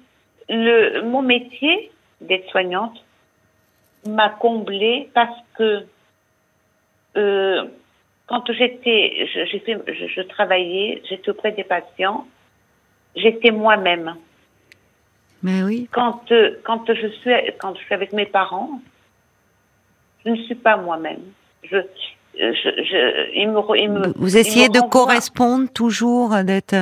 le, 0.49 1.03
mon 1.03 1.23
métier 1.23 1.91
d'être 2.21 2.49
soignante 2.51 3.03
m'a 4.07 4.29
comblée 4.31 5.09
parce 5.15 5.37
que 5.57 5.85
euh, 7.17 7.65
quand 8.27 8.53
j'étais, 8.53 9.27
je, 9.35 10.23
travaillais, 10.23 11.03
j'étais 11.09 11.31
auprès 11.31 11.53
des 11.53 11.65
patients, 11.65 12.27
j'étais 13.17 13.51
moi-même. 13.51 14.15
Mais 15.43 15.63
oui. 15.63 15.89
Quand 15.91 16.31
euh, 16.33 16.61
quand 16.65 16.93
je 16.93 17.09
suis 17.09 17.33
quand 17.59 17.75
je 17.75 17.81
suis 17.81 17.95
avec 17.95 18.13
mes 18.13 18.27
parents, 18.27 18.81
je 20.25 20.31
ne 20.31 20.37
suis 20.37 20.55
pas 20.55 20.77
moi-même. 20.77 21.23
Je, 21.65 21.77
euh, 21.77 21.83
je, 22.37 23.89
me, 23.89 24.13
Vous- 24.17 24.37
essayez 24.37 24.69
de 24.69 24.81
correspondre 24.81 25.69
toujours, 25.73 26.37
d'être 26.45 26.77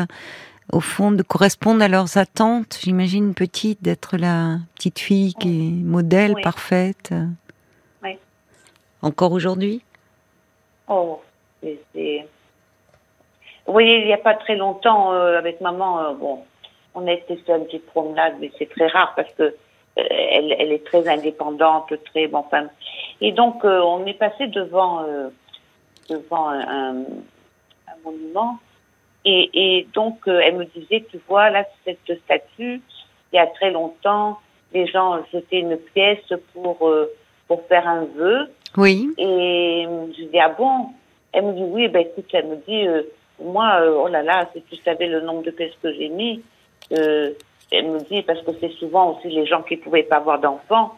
au 0.73 0.81
fond, 0.81 1.13
de 1.13 1.23
correspondre 1.23 1.83
à 1.83 1.89
leurs 1.89 2.19
attentes. 2.19 2.79
J'imagine 2.83 3.33
petite, 3.35 3.83
d'être 3.83 4.17
la 4.17 4.59
petite 4.75 4.99
fille 4.99 5.35
qui 5.35 5.69
est 5.69 5.71
modèle, 5.71 6.33
Oui. 6.35 6.43
parfaite. 6.43 7.15
Oui. 8.03 8.19
Encore 9.03 9.33
aujourd'hui? 9.33 9.83
Oh, 10.89 11.21
c'est. 11.63 12.27
Vous 13.67 13.73
voyez, 13.73 13.99
il 13.99 14.07
n'y 14.07 14.15
a 14.15 14.19
pas 14.19 14.35
très 14.35 14.57
longtemps, 14.57 15.13
euh, 15.13 15.37
avec 15.37 15.61
maman, 15.61 16.01
euh, 16.01 16.13
bon, 16.15 16.45
on 16.95 17.07
a 17.07 17.13
été 17.13 17.37
faire 17.37 17.57
une 17.57 17.67
petite 17.67 17.85
promenade, 17.87 18.37
mais 18.41 18.51
c'est 18.59 18.71
très 18.71 18.87
rare 18.87 19.13
parce 19.15 19.31
que 19.35 19.43
euh, 19.43 19.53
elle, 19.97 20.57
elle 20.59 20.73
est 20.73 20.87
très 20.87 21.07
indépendante, 21.07 21.93
très 22.07 22.29
bon. 22.29 22.39
Enfin, 22.39 22.69
et 23.21 23.33
donc, 23.33 23.65
euh, 23.65 23.81
on 23.83 24.07
est 24.07 24.15
passé 24.15 24.47
devant 24.47 25.05
devant 26.09 26.49
un, 26.49 26.61
un, 26.61 26.97
un 27.89 27.97
monument, 28.03 28.59
et, 29.27 29.51
et 29.53 29.89
donc 29.93 30.21
elle 30.27 30.57
me 30.57 30.65
disait, 30.65 31.05
tu 31.11 31.21
vois, 31.29 31.51
là, 31.51 31.67
cette 31.85 32.19
statue, 32.25 32.81
il 33.33 33.37
y 33.37 33.39
a 33.39 33.47
très 33.47 33.71
longtemps, 33.71 34.39
les 34.73 34.87
gens 34.87 35.19
jetaient 35.31 35.61
une 35.61 35.77
pièce 35.77 36.33
pour 36.55 36.91
pour 37.47 37.67
faire 37.67 37.87
un 37.87 38.07
vœu. 38.07 38.51
Oui. 38.77 39.11
Et 39.19 39.87
je 40.19 40.25
dis, 40.25 40.39
ah 40.39 40.51
bon? 40.57 40.87
Elle 41.33 41.45
me 41.47 41.53
dit, 41.53 41.63
oui, 41.63 41.89
ben 41.89 42.01
écoute, 42.01 42.27
elle 42.33 42.47
me 42.47 42.57
dit, 42.67 42.87
euh, 42.87 43.03
moi, 43.43 43.81
euh, 43.81 44.01
oh 44.05 44.09
là 44.09 44.23
là, 44.23 44.49
si 44.55 44.63
tu 44.63 44.77
savais 44.83 45.07
le 45.07 45.21
nombre 45.21 45.43
de 45.43 45.51
pièces 45.51 45.75
que 45.83 45.93
j'ai 45.93 46.09
mis, 46.09 46.43
euh, 46.93 47.31
elle 47.71 47.87
me 47.91 47.99
dit, 48.01 48.23
parce 48.23 48.41
que 48.43 48.51
c'est 48.61 48.73
souvent 48.73 49.17
aussi 49.17 49.29
les 49.29 49.47
gens 49.47 49.63
qui 49.63 49.77
pouvaient 49.77 50.03
pas 50.05 50.17
avoir 50.17 50.39
d'enfants. 50.39 50.95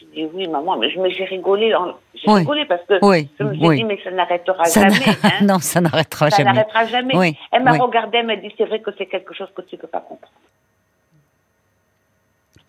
Je 0.00 0.06
dis, 0.14 0.28
oui, 0.32 0.48
maman, 0.48 0.76
mais 0.78 0.88
j'ai 0.90 1.24
rigolé, 1.24 1.74
en- 1.74 1.94
j'ai 2.14 2.30
Oui. 2.30 2.40
rigolé 2.40 2.64
parce 2.64 2.82
que 2.84 3.04
Oui, 3.04 3.28
je 3.38 3.44
me 3.44 3.54
suis 3.54 3.66
oui. 3.66 3.76
dit, 3.76 3.84
mais 3.84 3.98
ça 4.02 4.10
n'arrêtera 4.10 4.64
Ça 4.64 4.88
jamais. 4.88 5.04
hein. 5.24 5.38
non, 5.44 5.58
ça 5.58 5.80
n'arrêtera 5.80 6.30
ça 6.30 6.38
jamais. 6.38 6.52
n'arrêtera 6.52 6.86
jamais. 6.86 7.34
Elle 7.52 7.62
m'a 7.62 7.72
regardé, 7.72 8.18
elle 8.18 8.26
m'a 8.26 8.36
dit, 8.36 8.52
c'est 8.56 8.64
vrai 8.64 8.80
que 8.80 8.90
c'est 8.96 9.06
quelque 9.06 9.34
chose 9.34 9.48
que 9.54 9.62
tu 9.62 9.76
peux 9.76 9.86
pas 9.88 10.00
comprendre. 10.00 10.32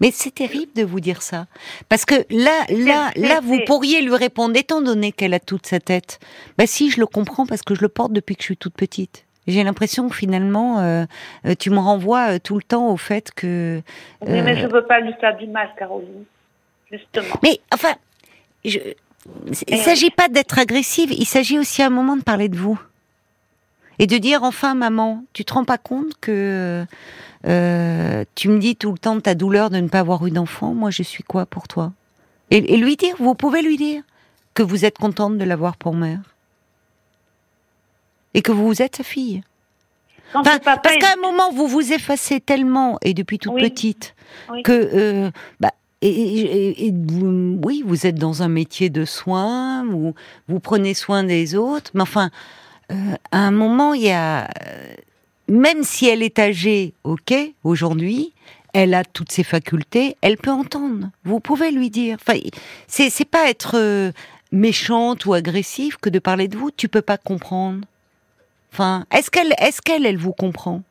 Mais 0.01 0.11
c'est 0.11 0.33
terrible 0.33 0.73
de 0.75 0.83
vous 0.83 0.99
dire 0.99 1.21
ça. 1.21 1.45
Parce 1.87 2.05
que 2.05 2.15
là, 2.31 2.65
là, 2.69 3.11
là, 3.15 3.39
vous 3.41 3.59
pourriez 3.65 4.01
lui 4.01 4.15
répondre, 4.15 4.57
étant 4.57 4.81
donné 4.81 5.11
qu'elle 5.11 5.33
a 5.33 5.39
toute 5.39 5.67
sa 5.67 5.79
tête. 5.79 6.19
Bah 6.57 6.65
si, 6.67 6.89
je 6.89 6.99
le 6.99 7.05
comprends 7.05 7.45
parce 7.45 7.61
que 7.61 7.75
je 7.75 7.81
le 7.81 7.87
porte 7.89 8.11
depuis 8.11 8.35
que 8.35 8.41
je 8.41 8.47
suis 8.47 8.57
toute 8.57 8.73
petite. 8.73 9.25
J'ai 9.47 9.63
l'impression 9.63 10.09
que 10.09 10.15
finalement, 10.15 10.79
euh, 10.79 11.05
euh, 11.45 11.55
tu 11.57 11.69
me 11.69 11.79
renvoies 11.79 12.33
euh, 12.35 12.39
tout 12.43 12.55
le 12.55 12.63
temps 12.63 12.89
au 12.89 12.97
fait 12.97 13.31
que. 13.31 13.81
Oui, 14.21 14.41
mais 14.41 14.55
euh, 14.55 14.61
je 14.61 14.67
veux 14.67 14.85
pas 14.85 14.99
lui 14.99 15.13
faire 15.19 15.35
du 15.37 15.47
mal, 15.47 15.69
Caroline. 15.77 16.25
Justement. 16.91 17.35
Mais 17.41 17.59
enfin, 17.73 17.93
je... 18.65 18.79
il 19.67 19.77
ne 19.77 19.81
s'agit 19.81 20.09
pas 20.11 20.27
d'être 20.27 20.59
agressive, 20.59 21.11
il 21.11 21.25
s'agit 21.25 21.57
aussi 21.57 21.81
à 21.81 21.87
un 21.87 21.89
moment 21.89 22.17
de 22.17 22.23
parler 22.23 22.49
de 22.49 22.57
vous. 22.57 22.79
Et 24.01 24.07
de 24.07 24.17
dire, 24.17 24.41
enfin, 24.41 24.73
maman, 24.73 25.23
tu 25.31 25.45
te 25.45 25.53
rends 25.53 25.63
pas 25.63 25.77
compte 25.77 26.13
que 26.19 26.83
euh, 27.45 28.25
tu 28.33 28.49
me 28.49 28.57
dis 28.57 28.75
tout 28.75 28.91
le 28.91 28.97
temps 28.97 29.15
de 29.15 29.19
ta 29.21 29.35
douleur 29.35 29.69
de 29.69 29.77
ne 29.77 29.87
pas 29.87 29.99
avoir 29.99 30.25
eu 30.25 30.31
d'enfant, 30.31 30.73
moi 30.73 30.89
je 30.89 31.03
suis 31.03 31.23
quoi 31.23 31.45
pour 31.45 31.67
toi? 31.67 31.93
Et, 32.49 32.73
et 32.73 32.77
lui 32.77 32.95
dire, 32.97 33.15
vous 33.19 33.35
pouvez 33.35 33.61
lui 33.61 33.77
dire 33.77 34.01
que 34.55 34.63
vous 34.63 34.85
êtes 34.85 34.97
contente 34.97 35.37
de 35.37 35.43
l'avoir 35.43 35.77
pour 35.77 35.93
mère. 35.93 36.19
Et 38.33 38.41
que 38.41 38.51
vous 38.51 38.81
êtes 38.81 38.95
sa 38.95 39.03
fille. 39.03 39.43
Quand 40.33 40.41
Enfin, 40.41 40.57
papa 40.57 40.77
parce 40.81 40.95
est- 40.95 40.99
qu'à 40.99 41.13
un 41.13 41.21
moment, 41.21 41.51
vous 41.53 41.67
vous 41.67 41.93
effacez 41.93 42.39
tellement, 42.39 42.97
et 43.03 43.13
depuis 43.13 43.37
toute 43.37 43.53
Oui. 43.53 43.61
petite, 43.69 44.15
Oui. 44.51 44.63
que, 44.63 44.71
euh, 44.71 45.31
bah, 45.59 45.71
et, 46.01 46.09
et- 46.09 46.87
et 46.87 46.91
vous- 46.91 47.59
oui, 47.63 47.83
vous 47.85 48.07
êtes 48.07 48.15
dans 48.15 48.41
un 48.41 48.47
métier 48.47 48.89
de 48.89 49.05
soins, 49.05 49.85
vous, 49.85 50.15
vous 50.47 50.59
prenez 50.59 50.95
soin 50.95 51.23
des 51.23 51.53
autres, 51.55 51.91
mais 51.93 52.01
enfin, 52.01 52.31
euh, 52.91 53.15
à 53.31 53.39
un 53.39 53.51
moment, 53.51 53.93
il 53.93 54.03
y 54.03 54.11
a, 54.11 54.43
euh, 54.45 54.93
même 55.47 55.83
si 55.83 56.07
elle 56.07 56.23
est 56.23 56.37
âgée, 56.39 56.93
ok, 57.03 57.33
aujourd'hui, 57.63 58.33
elle 58.73 58.93
a 58.93 59.03
toutes 59.03 59.31
ses 59.31 59.43
facultés, 59.43 60.15
elle 60.21 60.37
peut 60.37 60.51
entendre. 60.51 61.09
Vous 61.23 61.39
pouvez 61.39 61.71
lui 61.71 61.89
dire. 61.89 62.17
Enfin, 62.21 62.39
c'est 62.87 63.09
c'est 63.09 63.25
pas 63.29 63.49
être 63.49 63.73
euh, 63.77 64.11
méchante 64.51 65.25
ou 65.25 65.33
agressive 65.33 65.97
que 65.97 66.09
de 66.09 66.19
parler 66.19 66.47
de 66.47 66.57
vous. 66.57 66.71
Tu 66.71 66.87
peux 66.87 67.01
pas 67.01 67.17
comprendre. 67.17 67.81
Enfin, 68.71 69.05
est-ce 69.11 69.29
qu'elle, 69.29 69.53
est-ce 69.57 69.81
qu'elle, 69.81 70.05
elle 70.05 70.17
vous 70.17 70.31
comprend? 70.33 70.81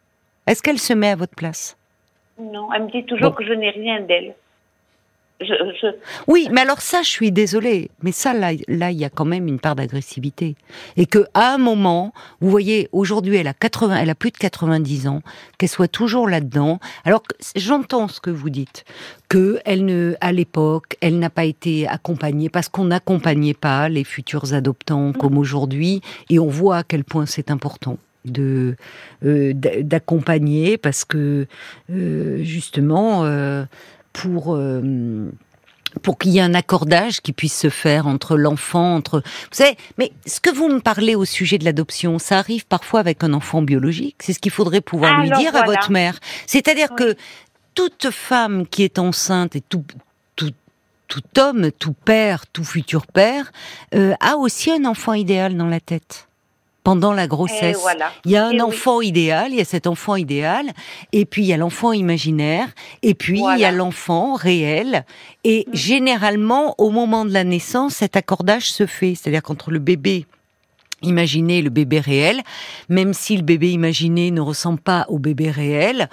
Est-ce 0.46 0.62
qu'elle 0.62 0.78
se 0.78 0.92
met 0.92 1.08
à 1.10 1.16
votre 1.16 1.34
place? 1.34 1.76
Non, 2.38 2.72
elle 2.74 2.84
me 2.84 2.90
dit 2.90 3.04
toujours 3.04 3.30
Bon. 3.30 3.36
que 3.36 3.44
je 3.46 3.52
n'ai 3.52 3.70
rien 3.70 4.00
d'elle. 4.00 4.34
Je, 5.40 5.46
je, 5.80 5.86
Oui, 6.26 6.48
mais 6.52 6.60
alors 6.60 6.82
ça, 6.82 7.00
je 7.02 7.08
suis 7.08 7.32
désolée. 7.32 7.90
Mais 8.02 8.12
ça, 8.12 8.34
là, 8.34 8.50
là, 8.68 8.90
il 8.90 8.98
y 8.98 9.04
a 9.06 9.08
quand 9.10 9.24
même 9.24 9.48
une 9.48 9.58
part 9.58 9.74
d'agressivité. 9.74 10.54
Et 10.98 11.06
que 11.06 11.24
à 11.32 11.54
un 11.54 11.58
moment, 11.58 12.12
vous 12.40 12.50
voyez, 12.50 12.88
aujourd'hui, 12.92 13.36
elle 13.36 13.46
a 13.48 13.54
80, 13.54 13.96
elle 13.96 14.10
a 14.10 14.14
plus 14.14 14.30
de 14.32 14.36
90 14.36 15.08
ans, 15.08 15.22
qu'elle 15.56 15.70
soit 15.70 15.88
toujours 15.88 16.28
là-dedans. 16.28 16.78
Alors, 17.04 17.22
j'entends 17.56 18.06
ce 18.08 18.20
que 18.20 18.30
vous 18.30 18.50
dites, 18.50 18.84
que 19.30 19.60
elle 19.64 19.86
ne, 19.86 20.14
à 20.20 20.32
l'époque, 20.32 20.96
elle 21.00 21.18
n'a 21.18 21.30
pas 21.30 21.44
été 21.44 21.88
accompagnée 21.88 22.50
parce 22.50 22.68
qu'on 22.68 22.84
n'accompagnait 22.84 23.54
pas 23.54 23.88
les 23.88 24.04
futurs 24.04 24.52
adoptants 24.52 25.12
comme 25.14 25.38
aujourd'hui, 25.38 26.02
et 26.28 26.38
on 26.38 26.48
voit 26.48 26.78
à 26.78 26.82
quel 26.82 27.02
point 27.04 27.24
c'est 27.24 27.50
important 27.50 27.96
de 28.26 28.76
euh, 29.24 29.52
d'a- 29.54 29.82
d'accompagner 29.82 30.76
parce 30.76 31.06
que 31.06 31.46
euh, 31.90 32.42
justement 32.42 33.24
euh, 33.24 33.64
pour 34.12 34.54
euh, 34.54 35.30
pour 36.02 36.18
qu'il 36.18 36.30
y 36.32 36.38
ait 36.38 36.42
un 36.42 36.54
accordage 36.54 37.20
qui 37.20 37.32
puisse 37.32 37.58
se 37.58 37.68
faire 37.68 38.06
entre 38.06 38.36
l'enfant, 38.36 38.94
entre 38.94 39.20
vous 39.20 39.48
savez. 39.50 39.76
Mais 39.98 40.12
ce 40.26 40.40
que 40.40 40.50
vous 40.50 40.68
me 40.68 40.80
parlez 40.80 41.14
au 41.16 41.24
sujet 41.24 41.58
de 41.58 41.64
l'adoption, 41.64 42.18
ça 42.18 42.38
arrive 42.38 42.64
parfois 42.66 43.00
avec 43.00 43.24
un 43.24 43.32
enfant 43.32 43.60
biologique. 43.62 44.16
C'est 44.20 44.32
ce 44.32 44.38
qu'il 44.38 44.52
faudrait 44.52 44.80
pouvoir 44.82 45.20
lui 45.20 45.30
dire 45.30 45.54
à 45.56 45.64
votre 45.64 45.90
mère. 45.90 46.18
C'est-à-dire 46.46 46.88
Oui. 46.90 46.96
que 46.96 47.16
toute 47.74 48.10
femme 48.10 48.66
qui 48.66 48.82
est 48.84 48.98
enceinte 48.98 49.56
et 49.56 49.60
tout 49.60 49.84
tout 50.36 50.50
tout 51.08 51.22
homme, 51.38 51.72
tout 51.72 51.92
père, 51.92 52.46
tout 52.46 52.62
futur 52.62 53.06
père, 53.08 53.50
euh, 53.94 54.14
a 54.20 54.36
aussi 54.36 54.70
un 54.70 54.84
enfant 54.84 55.12
idéal 55.12 55.56
dans 55.56 55.66
la 55.66 55.80
tête 55.80 56.28
pendant 56.82 57.12
la 57.12 57.26
grossesse. 57.26 57.76
voilà. 57.80 58.10
Il 58.24 58.30
y 58.30 58.36
a 58.36 58.46
un 58.46 58.52
oui. 58.52 58.60
enfant 58.62 59.00
idéal, 59.00 59.48
il 59.52 59.56
y 59.58 59.60
a 59.60 59.64
cet 59.64 59.86
enfant 59.86 60.16
idéal, 60.16 60.66
et 61.12 61.24
puis 61.26 61.42
il 61.42 61.46
y 61.48 61.52
a 61.52 61.56
l'enfant 61.56 61.92
imaginaire, 61.92 62.68
et 63.02 63.14
puis 63.14 63.40
il 63.54 63.58
y 63.60 63.64
a 63.64 63.70
l'enfant 63.72 64.34
réel. 64.34 65.04
Et 65.44 65.66
Mm. 65.68 65.74
généralement, 65.74 66.74
au 66.78 66.90
moment 66.90 67.24
de 67.24 67.32
la 67.32 67.44
naissance, 67.44 67.94
cet 67.96 68.16
accordage 68.16 68.70
se 68.72 68.86
fait, 68.86 69.14
c'est-à-dire 69.14 69.42
qu'entre 69.42 69.70
le 69.70 69.78
bébé 69.78 70.26
imaginé 71.02 71.58
et 71.58 71.62
le 71.62 71.70
bébé 71.70 71.98
réel, 72.00 72.42
même 72.90 73.14
si 73.14 73.36
le 73.36 73.42
bébé 73.42 73.70
imaginé 73.70 74.30
ne 74.30 74.40
ressemble 74.40 74.80
pas 74.80 75.06
au 75.08 75.18
bébé 75.18 75.50
réel, 75.50 76.08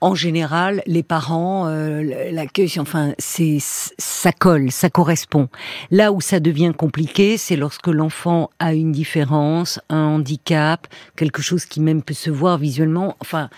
en 0.00 0.14
général, 0.14 0.82
les 0.86 1.02
parents, 1.02 1.66
euh, 1.68 2.30
l'accueil, 2.32 2.70
enfin, 2.78 3.14
c'est 3.18 3.58
ça 3.60 4.32
colle, 4.32 4.70
ça 4.70 4.90
correspond. 4.90 5.48
Là 5.90 6.12
où 6.12 6.20
ça 6.20 6.40
devient 6.40 6.72
compliqué, 6.76 7.36
c'est 7.36 7.56
lorsque 7.56 7.88
l'enfant 7.88 8.50
a 8.58 8.74
une 8.74 8.92
différence, 8.92 9.80
un 9.88 10.04
handicap, 10.04 10.86
quelque 11.16 11.42
chose 11.42 11.64
qui 11.66 11.80
même 11.80 12.02
peut 12.02 12.14
se 12.14 12.30
voir 12.30 12.58
visuellement, 12.58 13.16
enfin, 13.20 13.48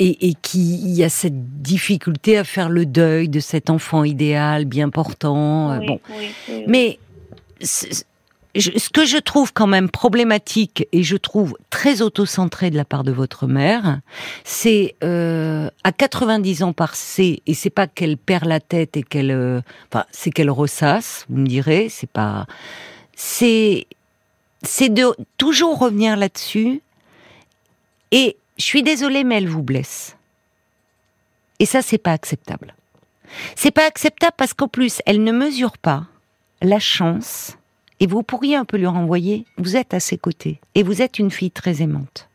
et, 0.00 0.28
et 0.28 0.34
qui 0.42 0.80
il 0.80 0.90
y 0.90 1.04
a 1.04 1.08
cette 1.08 1.62
difficulté 1.62 2.36
à 2.36 2.44
faire 2.44 2.68
le 2.68 2.84
deuil 2.84 3.28
de 3.28 3.40
cet 3.40 3.70
enfant 3.70 4.04
idéal, 4.04 4.64
bien 4.64 4.88
portant. 4.90 5.72
euh, 5.72 5.78
Oui, 5.78 5.86
bon, 5.86 6.00
oui, 6.10 6.16
oui, 6.48 6.54
oui. 6.56 6.64
mais 6.66 6.98
ce 8.60 8.88
que 8.88 9.04
je 9.04 9.18
trouve 9.18 9.52
quand 9.52 9.66
même 9.66 9.90
problématique 9.90 10.86
et 10.92 11.02
je 11.02 11.16
trouve 11.16 11.56
très 11.70 12.02
autocentré 12.02 12.70
de 12.70 12.76
la 12.76 12.84
part 12.84 13.04
de 13.04 13.12
votre 13.12 13.46
mère, 13.46 14.00
c'est 14.44 14.94
euh, 15.02 15.68
à 15.82 15.92
90 15.92 16.62
ans 16.62 16.72
passés 16.72 17.42
et 17.46 17.54
c'est 17.54 17.70
pas 17.70 17.86
qu'elle 17.86 18.16
perd 18.16 18.44
la 18.44 18.60
tête 18.60 18.96
et 18.96 19.02
qu'elle, 19.02 19.32
euh, 19.32 19.60
enfin 19.90 20.04
c'est 20.12 20.30
qu'elle 20.30 20.50
ressasse, 20.50 21.26
vous 21.28 21.38
me 21.38 21.46
direz, 21.46 21.88
c'est 21.88 22.10
pas, 22.10 22.46
c'est 23.16 23.86
c'est 24.62 24.88
de 24.88 25.14
toujours 25.36 25.78
revenir 25.78 26.16
là-dessus 26.16 26.80
et 28.12 28.36
je 28.56 28.64
suis 28.64 28.82
désolée 28.82 29.24
mais 29.24 29.36
elle 29.38 29.48
vous 29.48 29.62
blesse. 29.62 30.16
Et 31.58 31.66
ça, 31.66 31.82
c'est 31.82 31.98
pas 31.98 32.12
acceptable. 32.12 32.74
C'est 33.56 33.70
pas 33.70 33.86
acceptable 33.86 34.34
parce 34.36 34.54
qu'en 34.54 34.68
plus, 34.68 35.00
elle 35.06 35.22
ne 35.22 35.32
mesure 35.32 35.78
pas 35.78 36.04
la 36.62 36.78
chance, 36.78 37.56
et 38.04 38.06
vous 38.06 38.22
pourriez 38.22 38.54
un 38.54 38.66
peu 38.66 38.76
lui 38.76 38.86
renvoyer, 38.86 39.46
vous 39.56 39.78
êtes 39.78 39.94
à 39.94 39.98
ses 39.98 40.18
côtés, 40.18 40.60
et 40.74 40.82
vous 40.82 41.00
êtes 41.00 41.18
une 41.18 41.30
fille 41.30 41.50
très 41.50 41.80
aimante. 41.80 42.28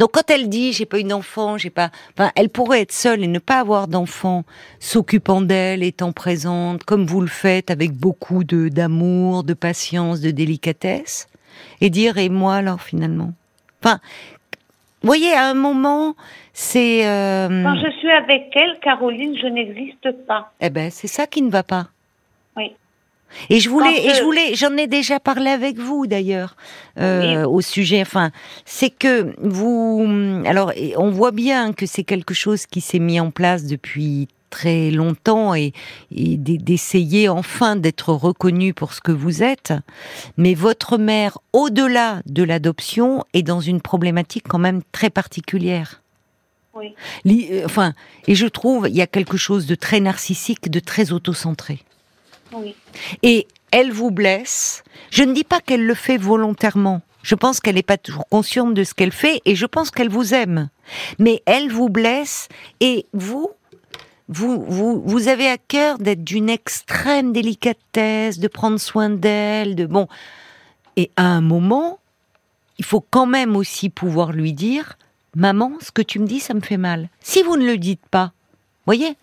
Donc 0.00 0.10
quand 0.10 0.28
elle 0.28 0.48
dit 0.48 0.72
j'ai 0.72 0.86
pas 0.86 0.98
eu 0.98 1.04
d'enfant, 1.04 1.56
j'ai 1.56 1.70
pas, 1.70 1.92
enfin, 2.18 2.32
elle 2.34 2.48
pourrait 2.48 2.80
être 2.80 2.90
seule 2.90 3.22
et 3.22 3.28
ne 3.28 3.38
pas 3.38 3.60
avoir 3.60 3.86
d'enfant, 3.86 4.42
s'occupant 4.80 5.40
d'elle, 5.40 5.84
étant 5.84 6.10
présente, 6.10 6.82
comme 6.82 7.06
vous 7.06 7.20
le 7.20 7.28
faites, 7.28 7.70
avec 7.70 7.92
beaucoup 7.92 8.42
de 8.42 8.68
d'amour, 8.68 9.44
de 9.44 9.54
patience, 9.54 10.20
de 10.20 10.32
délicatesse, 10.32 11.28
et 11.80 11.90
dire 11.90 12.18
et 12.18 12.28
moi 12.28 12.56
alors 12.56 12.82
finalement? 12.82 13.32
Enfin, 13.80 14.00
vous 15.02 15.06
voyez, 15.06 15.32
à 15.32 15.48
un 15.48 15.54
moment, 15.54 16.16
c'est. 16.54 17.06
euh, 17.06 17.62
Quand 17.62 17.76
je 17.76 17.90
suis 17.98 18.10
avec 18.10 18.50
elle, 18.56 18.80
Caroline, 18.80 19.36
je 19.40 19.46
n'existe 19.46 20.10
pas. 20.26 20.50
Eh 20.60 20.70
ben, 20.70 20.90
c'est 20.90 21.06
ça 21.06 21.28
qui 21.28 21.40
ne 21.40 21.50
va 21.50 21.62
pas. 21.62 21.86
Oui. 22.56 22.74
Et 23.50 23.58
je 23.60 23.68
voulais, 23.68 23.94
Quand, 23.96 24.10
et 24.10 24.14
je 24.14 24.22
voulais, 24.22 24.54
j'en 24.54 24.76
ai 24.76 24.86
déjà 24.86 25.18
parlé 25.18 25.50
avec 25.50 25.76
vous 25.78 26.06
d'ailleurs 26.06 26.56
euh, 27.00 27.44
au 27.46 27.60
sujet. 27.60 28.00
Enfin, 28.00 28.30
c'est 28.64 28.90
que 28.90 29.34
vous, 29.38 30.06
alors, 30.46 30.72
on 30.96 31.10
voit 31.10 31.32
bien 31.32 31.72
que 31.72 31.84
c'est 31.86 32.04
quelque 32.04 32.34
chose 32.34 32.66
qui 32.66 32.80
s'est 32.80 33.00
mis 33.00 33.18
en 33.18 33.30
place 33.32 33.64
depuis 33.64 34.28
très 34.50 34.92
longtemps 34.92 35.52
et, 35.56 35.72
et 36.14 36.36
d'e- 36.36 36.58
d'essayer 36.62 37.28
enfin 37.28 37.74
d'être 37.74 38.12
reconnu 38.12 38.72
pour 38.72 38.92
ce 38.92 39.00
que 39.00 39.10
vous 39.10 39.42
êtes. 39.42 39.72
Mais 40.36 40.54
votre 40.54 40.96
mère, 40.96 41.38
au-delà 41.52 42.22
de 42.26 42.44
l'adoption, 42.44 43.24
est 43.32 43.42
dans 43.42 43.60
une 43.60 43.80
problématique 43.80 44.44
quand 44.48 44.60
même 44.60 44.82
très 44.92 45.10
particulière. 45.10 46.02
Oui. 46.76 46.94
Euh, 47.50 47.62
Enfin, 47.64 47.94
et 48.28 48.36
je 48.36 48.46
trouve 48.46 48.88
il 48.88 48.94
y 48.94 49.02
a 49.02 49.08
quelque 49.08 49.36
chose 49.36 49.66
de 49.66 49.74
très 49.74 49.98
narcissique, 49.98 50.70
de 50.70 50.78
très 50.78 51.10
autocentré. 51.10 51.80
Et 53.22 53.46
elle 53.70 53.92
vous 53.92 54.10
blesse. 54.10 54.84
Je 55.10 55.22
ne 55.22 55.32
dis 55.32 55.44
pas 55.44 55.60
qu'elle 55.60 55.86
le 55.86 55.94
fait 55.94 56.16
volontairement. 56.16 57.02
Je 57.22 57.34
pense 57.34 57.60
qu'elle 57.60 57.76
n'est 57.76 57.82
pas 57.82 57.96
toujours 57.96 58.28
consciente 58.28 58.74
de 58.74 58.84
ce 58.84 58.94
qu'elle 58.94 59.12
fait 59.12 59.40
et 59.46 59.54
je 59.56 59.66
pense 59.66 59.90
qu'elle 59.90 60.10
vous 60.10 60.34
aime. 60.34 60.68
Mais 61.18 61.42
elle 61.46 61.70
vous 61.70 61.88
blesse 61.88 62.48
et 62.80 63.06
vous, 63.14 63.50
vous, 64.28 64.62
vous, 64.68 65.02
vous 65.04 65.28
avez 65.28 65.48
à 65.48 65.56
cœur 65.56 65.98
d'être 65.98 66.22
d'une 66.22 66.50
extrême 66.50 67.32
délicatesse, 67.32 68.38
de 68.38 68.48
prendre 68.48 68.78
soin 68.78 69.08
d'elle, 69.08 69.74
de 69.74 69.86
bon. 69.86 70.06
Et 70.96 71.10
à 71.16 71.24
un 71.24 71.40
moment, 71.40 71.98
il 72.78 72.84
faut 72.84 73.00
quand 73.00 73.26
même 73.26 73.56
aussi 73.56 73.88
pouvoir 73.88 74.32
lui 74.32 74.52
dire, 74.52 74.98
maman, 75.34 75.72
ce 75.80 75.90
que 75.92 76.02
tu 76.02 76.18
me 76.18 76.26
dis, 76.26 76.40
ça 76.40 76.54
me 76.54 76.60
fait 76.60 76.76
mal. 76.76 77.08
Si 77.20 77.42
vous 77.42 77.56
ne 77.56 77.66
le 77.66 77.78
dites 77.78 78.06
pas, 78.10 78.32
voyez, 78.86 79.16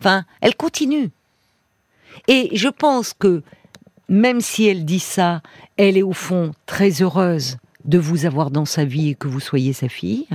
enfin, 0.00 0.24
elle 0.40 0.56
continue. 0.56 1.10
Et 2.28 2.50
je 2.52 2.68
pense 2.68 3.12
que 3.12 3.42
même 4.08 4.40
si 4.40 4.66
elle 4.66 4.84
dit 4.84 5.00
ça, 5.00 5.42
elle 5.76 5.96
est 5.96 6.02
au 6.02 6.12
fond 6.12 6.52
très 6.66 7.02
heureuse 7.02 7.58
de 7.84 7.98
vous 7.98 8.26
avoir 8.26 8.50
dans 8.50 8.64
sa 8.64 8.84
vie 8.84 9.10
et 9.10 9.14
que 9.14 9.28
vous 9.28 9.40
soyez 9.40 9.72
sa 9.72 9.88
fille. 9.88 10.26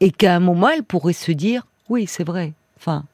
Et 0.00 0.10
qu'à 0.10 0.34
un 0.34 0.40
moment, 0.40 0.68
elle 0.68 0.82
pourrait 0.82 1.12
se 1.12 1.32
dire, 1.32 1.66
oui, 1.88 2.06
c'est 2.06 2.24
vrai. 2.24 2.52
Enfin, 2.76 3.04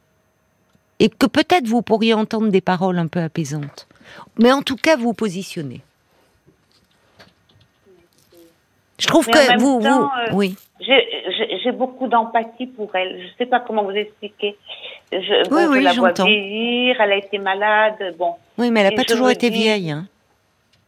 et 0.98 1.09
que 1.09 1.26
peut-être 1.26 1.66
vous 1.66 1.82
pourriez 1.82 2.14
entendre 2.14 2.48
des 2.48 2.61
paroles 2.61 2.98
un 2.98 3.06
peu 3.06 3.20
apaisantes. 3.20 3.87
Mais 4.38 4.52
en 4.52 4.62
tout 4.62 4.76
cas, 4.76 4.96
vous 4.96 5.12
positionnez. 5.12 5.82
Je 8.98 9.06
trouve 9.06 9.26
Mais 9.26 9.32
que 9.32 9.61
vous, 9.61 9.80
temps, 9.82 10.00
vous, 10.00 10.04
euh, 10.06 10.32
oui, 10.32 10.56
j'ai 10.80 11.72
beaucoup 11.72 12.09
d'empathie 12.09 12.66
pour 12.66 12.94
elle. 12.94 13.20
Je 13.20 13.26
ne 13.26 13.32
sais 13.38 13.46
pas 13.46 13.61
comment 13.61 13.85
vous 13.85 13.90
expliquer. 13.90 14.56
Je, 15.12 15.49
bon, 15.49 15.57
Oui, 15.57 15.62
je 15.64 15.69
oui, 15.71 15.83
la 15.83 15.92
vois 15.92 16.09
j'entends. 16.09 16.25
vieillir, 16.27 17.01
elle 17.01 17.12
a 17.12 17.16
été 17.16 17.38
malade. 17.38 18.14
Bon. 18.19 18.35
oui, 18.59 18.71
mais 18.71 18.81
elle 18.81 18.90
n'a 18.90 18.97
pas 18.97 19.05
toujours 19.05 19.31
été 19.31 19.51
dis- 19.51 19.62
vieille. 19.62 19.90
Hein. 19.90 20.07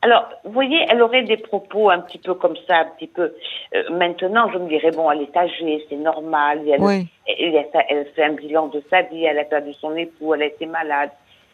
Alors, 0.02 0.28
vous 0.44 0.52
voyez, 0.52 0.86
elle 0.88 1.02
aurait 1.02 1.24
des 1.24 1.36
propos 1.36 1.90
un 1.90 1.98
petit 2.00 2.18
peu 2.18 2.34
comme 2.34 2.54
ça, 2.68 2.78
un 2.78 2.84
petit 2.96 3.08
peu. 3.08 3.32
Euh, 3.74 3.82
maintenant, 3.90 4.48
je 4.52 4.58
me 4.58 4.68
dirais, 4.68 4.92
bon, 4.92 5.10
elle 5.10 5.22
est 5.22 5.36
âgée, 5.36 5.84
c'est 5.88 5.96
normal. 5.96 6.60
Elle, 6.68 6.80
Oui. 6.80 7.06
elle, 7.26 7.54
elle, 7.56 7.66
elle 7.88 8.06
fait 8.14 8.22
un 8.24 8.32
bilan 8.34 8.68
de 8.68 8.80
sa 8.90 9.02
vie, 9.02 9.24
elle 9.24 9.38
a 9.40 9.44
perdu 9.44 9.72
son 9.74 9.96
époux, 9.96 10.34
elle 10.34 10.42
a 10.42 10.46
été 10.46 10.66
malade. 10.66 11.10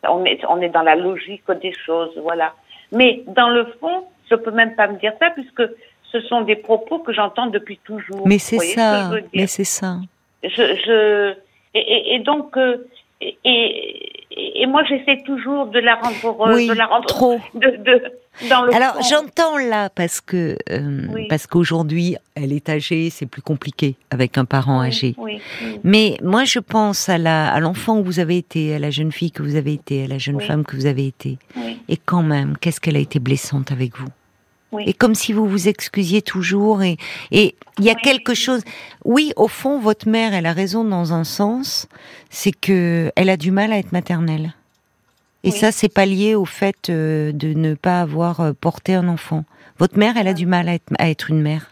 On 0.07 0.23
est, 0.27 0.41
on 0.47 0.61
est 0.61 0.69
dans 0.69 0.83
la 0.83 0.95
logique 0.95 1.45
des 1.63 1.73
choses, 1.73 2.11
voilà. 2.23 2.53
Mais 2.93 3.23
dans 3.29 3.49
le 3.49 3.65
fond, 3.81 4.05
je 4.31 4.35
peux 4.37 4.51
même 4.51 4.75
pas 4.75 4.89
me 4.89 4.99
dire 4.99 5.13
ça, 5.19 5.31
puisque 5.31 5.63
ce 6.13 6.21
sont 6.23 6.43
des 6.43 6.57
propos 6.57 6.99
que 6.99 7.13
j'entends 7.15 7.47
depuis 7.47 7.79
toujours. 7.79 8.27
Mais 8.29 8.39
c'est 8.39 8.59
ce 8.59 8.75
ça, 8.75 9.11
mais 9.35 9.47
c'est 9.47 9.65
ça. 9.65 9.97
je, 10.43 10.49
je 10.51 11.35
et, 11.75 11.79
et, 11.81 12.15
et 12.15 12.19
donc 12.21 12.57
euh, 12.57 12.79
et, 13.45 14.67
moi 14.67 14.83
j'essaie 14.85 15.23
toujours 15.25 15.67
de 15.67 15.79
la 15.79 15.95
rendre 15.97 16.17
heureuse, 16.25 16.57
Oui, 16.57 16.69
de 16.69 16.73
la 16.75 16.87
rendre 16.87 17.07
trop. 17.07 17.39
de, 17.55 17.69
de 17.85 18.03
dans 18.51 18.65
le 18.65 18.75
Alors 18.75 19.01
j'entends 19.09 19.57
là 19.59 19.89
parce 19.91 20.21
que 20.21 20.57
euh, 20.71 21.07
Oui. 21.13 21.27
parce 21.29 21.47
qu'aujourd'hui 21.47 22.17
elle 22.35 22.53
est 22.53 22.69
âgée, 22.69 23.09
c'est 23.11 23.27
plus 23.27 23.43
compliqué 23.43 23.95
avec 24.11 24.37
un 24.39 24.45
parent 24.45 24.81
Oui, 24.81 24.89
âgé. 24.89 25.15
Mais 25.85 26.17
moi 26.23 26.45
je 26.45 26.59
pense 26.59 27.09
à 27.09 27.17
la 27.19 27.53
à 27.53 27.61
l'enfant 27.61 28.01
que 28.01 28.07
vous 28.07 28.19
avez 28.19 28.37
été, 28.39 28.75
à 28.75 28.79
la 28.81 28.91
jeune 28.91 29.13
fille 29.13 29.31
que 29.31 29.43
vous 29.43 29.55
avez 29.57 29.73
été, 29.75 30.05
à 30.05 30.09
la 30.09 30.19
jeune 30.19 30.41
femme 30.41 30.65
que 30.65 30.75
vous 30.77 30.87
avez 30.87 31.07
été. 31.07 31.39
oui. 31.57 31.79
Et 31.89 31.97
quand 31.97 32.23
même, 32.23 32.57
qu'est-ce 32.61 32.81
qu'elle 32.81 32.97
a 32.97 33.01
été 33.01 33.19
blessante 33.21 33.71
avec 33.71 33.97
vous? 33.99 34.09
Oui. 34.75 34.85
Et 34.87 34.93
comme 34.93 35.15
si 35.15 35.33
vous 35.33 35.47
vous 35.49 35.69
excusiez 35.69 36.21
toujours 36.21 36.83
et 36.83 36.97
et 37.31 37.55
il 37.79 37.85
y 37.85 37.91
a 37.91 37.95
Oui. 37.95 38.03
quelque 38.03 38.35
chose. 38.35 38.63
Oui, 39.05 39.33
au 39.37 39.49
fond, 39.49 39.79
votre 39.79 40.09
mère, 40.09 40.35
elle 40.35 40.47
a 40.47 40.53
raison 40.53 40.85
dans 40.85 41.13
un 41.13 41.25
sens, 41.25 41.87
c'est 42.31 42.53
que 42.53 43.11
elle 43.17 43.31
a 43.31 43.37
du 43.37 43.51
mal 43.51 43.73
à 43.73 43.79
être 43.79 43.93
maternelle. 43.93 44.53
Et 45.45 45.51
Oui. 45.51 45.59
ça, 45.59 45.73
c'est 45.73 45.89
pas 45.93 46.07
lié 46.07 46.35
au 46.35 46.45
fait 46.45 46.89
euh, 46.91 47.31
de 47.33 47.53
ne 47.55 47.75
pas 47.75 48.01
avoir 48.01 48.41
euh, 48.41 48.53
porté 48.53 48.95
un 48.95 49.09
enfant. 49.09 49.45
Votre 49.79 49.99
mère, 49.99 50.17
elle 50.17 50.29
a 50.29 50.35
du 50.35 50.47
mal 50.47 50.69
à 50.69 50.75
être, 50.75 50.93
à 50.99 51.09
être 51.11 51.31
une 51.31 51.41
mère. 51.43 51.71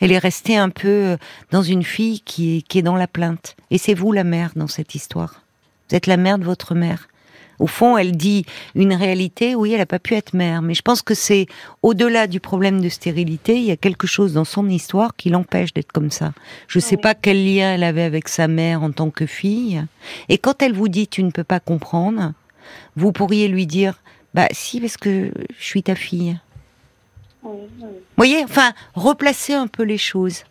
Elle 0.00 0.12
est 0.12 0.18
restée 0.18 0.56
un 0.56 0.68
peu 0.68 0.88
euh, 0.88 1.16
dans 1.50 1.62
une 1.62 1.82
fille 1.82 2.20
qui 2.20 2.58
est, 2.58 2.62
qui 2.62 2.78
est 2.78 2.82
dans 2.82 2.96
la 2.96 3.06
plainte. 3.06 3.56
Et 3.70 3.78
c'est 3.78 3.94
vous 3.94 4.12
la 4.12 4.24
mère 4.24 4.50
dans 4.54 4.66
cette 4.68 4.94
histoire. 4.94 5.42
Vous 5.88 5.96
êtes 5.96 6.06
la 6.06 6.16
mère 6.18 6.38
de 6.38 6.44
votre 6.44 6.74
mère. 6.74 7.08
Au 7.58 7.66
fond, 7.66 7.96
elle 7.96 8.16
dit 8.16 8.44
une 8.74 8.92
réalité, 8.92 9.54
oui, 9.54 9.72
elle 9.72 9.78
n'a 9.78 9.86
pas 9.86 9.98
pu 9.98 10.14
être 10.14 10.34
mère, 10.34 10.62
mais 10.62 10.74
je 10.74 10.82
pense 10.82 11.02
que 11.02 11.14
c'est 11.14 11.46
au-delà 11.82 12.26
du 12.26 12.40
problème 12.40 12.80
de 12.80 12.88
stérilité, 12.88 13.56
il 13.56 13.64
y 13.64 13.70
a 13.70 13.76
quelque 13.76 14.06
chose 14.06 14.34
dans 14.34 14.44
son 14.44 14.68
histoire 14.68 15.16
qui 15.16 15.30
l'empêche 15.30 15.72
d'être 15.72 15.92
comme 15.92 16.10
ça. 16.10 16.32
Je 16.68 16.78
ne 16.78 16.82
sais 16.82 16.96
Oui. 16.96 17.02
pas 17.02 17.14
quel 17.14 17.44
lien 17.44 17.74
elle 17.74 17.84
avait 17.84 18.02
avec 18.02 18.28
sa 18.28 18.48
mère 18.48 18.82
en 18.82 18.90
tant 18.92 19.10
que 19.10 19.26
fille. 19.26 19.82
Et 20.28 20.38
quand 20.38 20.62
elle 20.62 20.72
vous 20.74 20.88
dit 20.88 21.08
tu 21.08 21.22
ne 21.22 21.30
peux 21.30 21.44
pas 21.44 21.60
comprendre, 21.60 22.32
vous 22.96 23.12
pourriez 23.12 23.48
lui 23.48 23.66
dire 23.66 24.00
bah 24.34 24.48
si 24.50 24.80
parce 24.80 24.96
que 24.96 25.30
je 25.58 25.64
suis 25.64 25.82
ta 25.82 25.94
fille. 25.94 26.38
oui, 27.42 27.52
oui. 27.78 27.84
Vous 27.86 27.88
voyez, 28.16 28.42
enfin, 28.44 28.72
replacer 28.94 29.54
un 29.54 29.66
peu 29.66 29.82
les 29.82 29.98
choses. 29.98 30.44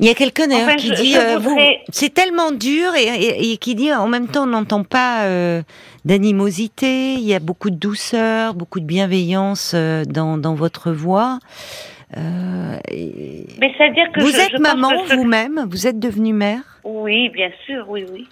Il 0.00 0.06
y 0.06 0.08
a 0.08 0.14
quelqu'un 0.14 0.48
d'ailleurs 0.48 0.68
Enfin, 0.68 0.76
qui 0.76 0.88
je- 0.88 0.94
dit 0.94 1.12
je 1.12 1.18
euh, 1.18 1.38
voudrais- 1.38 1.80
c'est 1.90 2.12
tellement 2.12 2.52
dur 2.52 2.94
et, 2.96 3.02
et- 3.04 3.52
et 3.52 3.56
qui 3.58 3.74
dit 3.74 3.92
en 3.92 4.08
même 4.08 4.28
temps 4.28 4.44
on 4.44 4.46
n'entend 4.46 4.82
pas 4.82 5.24
euh, 5.24 5.62
d'animosité, 6.06 7.14
il 7.14 7.20
y 7.24 7.34
a 7.34 7.38
beaucoup 7.40 7.70
de 7.70 7.76
douceur, 7.76 8.54
beaucoup 8.54 8.80
de 8.80 8.86
bienveillance 8.86 9.72
euh, 9.74 10.04
dans, 10.04 10.38
dans 10.38 10.54
votre 10.54 10.90
voix. 10.92 11.38
Euh, 12.16 12.76
et- 12.90 13.46
Mais 13.60 13.72
c'est-à-dire 13.76 14.10
que 14.12 14.20
vous 14.20 14.28
je- 14.30 14.40
êtes 14.40 14.58
maman 14.58 14.90
vous-même, 15.14 15.66
vous 15.70 15.86
êtes 15.86 15.98
devenue 16.00 16.32
mère? 16.32 16.62
Oui, 16.84 17.28
bien 17.28 17.50
sûr, 17.66 17.84
oui, 17.88 18.04
oui. 18.12 18.26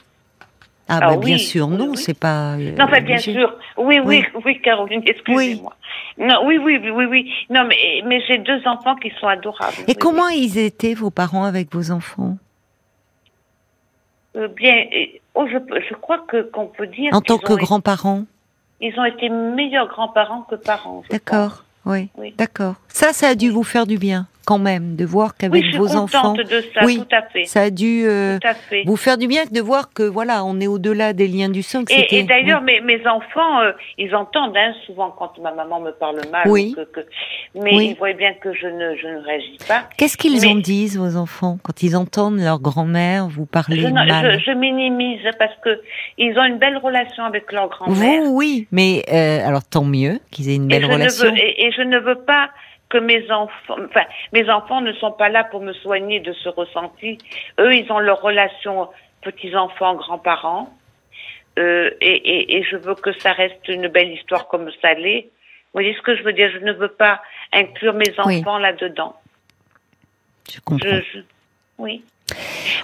Ah, 0.91 1.01
Ah 1.03 1.09
bah, 1.11 1.17
bien 1.19 1.37
sûr 1.39 1.69
non, 1.69 1.91
oui. 1.91 1.97
c'est 1.99 2.19
pas. 2.19 2.55
euh, 2.55 2.75
Non, 2.77 2.87
enfin, 2.87 3.01
bien 3.03 3.19
sûr. 3.19 3.55
Oui, 3.77 4.01
oui, 4.05 4.25
Oui. 4.35 4.41
oui, 4.45 4.61
Caroline, 4.63 5.03
excusez-moi. 5.05 5.75
Non, 6.17 6.41
oui, 6.47 6.57
oui, 6.59 6.79
oui, 6.91 7.05
oui. 7.05 7.33
Non, 7.51 7.65
mais, 7.69 8.03
mais 8.07 8.23
j'ai 8.27 8.39
deux 8.39 8.61
enfants 8.67 8.97
qui 8.97 9.13
sont 9.21 9.29
adorables. 9.29 9.77
Et 9.87 9.95
comment 9.95 10.29
ils 10.29 10.57
étaient 10.59 10.95
vos 10.95 11.11
parents 11.11 11.45
avec 11.45 11.73
vos 11.75 11.91
enfants? 11.91 12.39
Euh, 14.37 14.49
bien, 14.49 14.85
oh, 15.35 15.47
je, 15.51 15.59
peux- 15.59 15.81
je 15.89 15.95
crois 15.95 16.21
que 16.29 16.43
qu'on 16.43 16.67
peut 16.67 16.87
dire. 16.87 17.13
en 17.15 17.21
tant 17.21 17.39
que 17.39 17.53
grands-parents? 17.55 18.25
Ils 18.81 18.99
ont 18.99 19.05
été 19.05 19.29
meilleurs 19.29 19.89
grands-parents 19.89 20.43
que 20.49 20.55
parents. 20.55 21.03
D'accord, 21.11 21.65
oui, 21.85 22.09
Oui. 22.17 22.33
d'accord. 22.39 22.77
Ça, 22.89 23.13
ça 23.13 23.29
a 23.29 23.35
dû 23.35 23.51
vous 23.51 23.65
faire 23.65 23.87
du 23.87 23.99
bien, 23.99 24.27
quand 24.49 24.59
même, 24.73 24.97
de 24.97 25.05
voir 25.05 25.37
qu'avec 25.37 25.63
Oui, 25.63 25.77
vos 25.77 25.95
enfants, 25.95 26.33
de 26.33 26.45
ça, 26.75 26.81
Oui, 26.87 26.97
tout 26.97 27.15
à 27.15 27.21
fait. 27.33 27.45
ça 27.45 27.61
a 27.65 27.71
dû 27.71 28.05
euh, 28.07 28.39
vous 28.87 28.97
faire 28.97 29.19
du 29.19 29.27
bien 29.29 29.43
de 29.59 29.61
voir 29.61 29.93
que 29.93 30.03
voilà, 30.03 30.43
on 30.51 30.59
est 30.59 30.67
au-delà 30.67 31.13
des 31.13 31.29
liens 31.29 31.51
du 31.51 31.63
sang. 31.63 31.83
Et, 31.91 32.17
et 32.19 32.23
d'ailleurs, 32.23 32.63
mes, 32.63 32.81
mes 32.81 33.01
enfants, 33.07 33.61
euh, 33.61 33.73
ils 33.99 34.15
entendent 34.15 34.57
hein, 34.57 34.73
souvent 34.87 35.11
quand 35.19 35.33
ma 35.43 35.53
maman 35.53 35.81
me 35.81 35.91
parle 35.91 36.21
mal. 36.33 36.49
Oui. 36.49 36.75
ou 36.75 36.81
Que, 36.81 36.87
que- 37.01 37.07
mais 37.63 37.73
ils 37.89 37.95
voient 37.99 38.15
bien 38.15 38.33
que 38.43 38.51
je 38.55 38.67
ne, 38.69 38.97
je 38.97 39.07
ne 39.07 39.19
réagis 39.23 39.59
pas. 39.69 39.83
Qu'est-ce 39.99 40.17
qu'ils 40.17 40.41
mais- 40.41 40.49
en 40.49 40.55
disent 40.55 40.97
vos 40.99 41.17
enfants 41.17 41.59
quand 41.63 41.83
ils 41.83 41.95
entendent 41.95 42.41
leur 42.41 42.59
grand-mère 42.59 43.29
vous 43.29 43.45
parler 43.45 43.81
Je, 43.83 43.89
mal 43.89 44.09
je, 44.39 44.45
je 44.47 44.53
minimise 44.53 45.21
parce 45.39 45.53
que 45.63 45.73
ils 46.17 46.35
ont 46.39 46.45
une 46.45 46.59
belle 46.59 46.79
relation 46.79 47.23
avec 47.25 47.53
leur 47.53 47.69
grand-mère. 47.69 48.23
Vous, 48.23 48.35
oui, 48.35 48.67
mais 48.73 49.05
euh, 49.13 49.47
alors 49.47 49.63
tant 49.65 49.85
mieux 49.85 50.21
qu'ils 50.31 50.49
aient 50.49 50.57
une 50.57 50.69
belle 50.69 50.87
relation. 50.87 51.27
veux, 51.31 51.37
et, 51.37 51.67
et 51.67 51.71
je 51.73 51.83
ne 51.83 51.99
veux 51.99 52.21
pas 52.33 52.49
que 52.89 52.99
mes 52.99 53.31
enfants, 53.31 53.77
enfin, 53.85 54.05
mes 54.33 54.49
enfants 54.49 54.81
ne 54.81 54.93
sont 54.95 55.13
pas 55.13 55.29
là 55.29 55.45
pour 55.45 55.61
me 55.61 55.73
soigner 55.73 56.21
de 56.21 56.33
ce 56.33 56.49
ressenti. 56.49 57.19
Eux, 57.59 57.75
ils 57.75 57.91
ont 57.93 57.99
leur 57.99 58.21
relation 58.21 58.89
petits-enfants, 59.23 59.95
grands-parents. 59.95 60.75
Euh, 61.59 61.91
et, 62.01 62.15
et, 62.15 62.57
et, 62.57 62.63
je 62.63 62.77
veux 62.77 62.95
que 62.95 63.13
ça 63.19 63.33
reste 63.33 63.67
une 63.69 63.89
belle 63.89 64.13
histoire 64.13 64.47
comme 64.47 64.71
ça 64.81 64.95
l'est. 64.95 65.23
Vous 65.23 65.81
voyez 65.81 65.95
ce 65.95 66.03
que 66.03 66.17
je 66.17 66.23
veux 66.23 66.33
dire? 66.33 66.51
Je 66.53 66.65
ne 66.65 66.73
veux 66.73 66.89
pas 66.89 67.21
inclure 67.53 67.95
mes 67.95 68.19
enfants 68.19 68.59
là-dedans. 68.59 69.17
Je 70.51 70.61
comprends. 70.61 71.01
oui. 71.79 72.05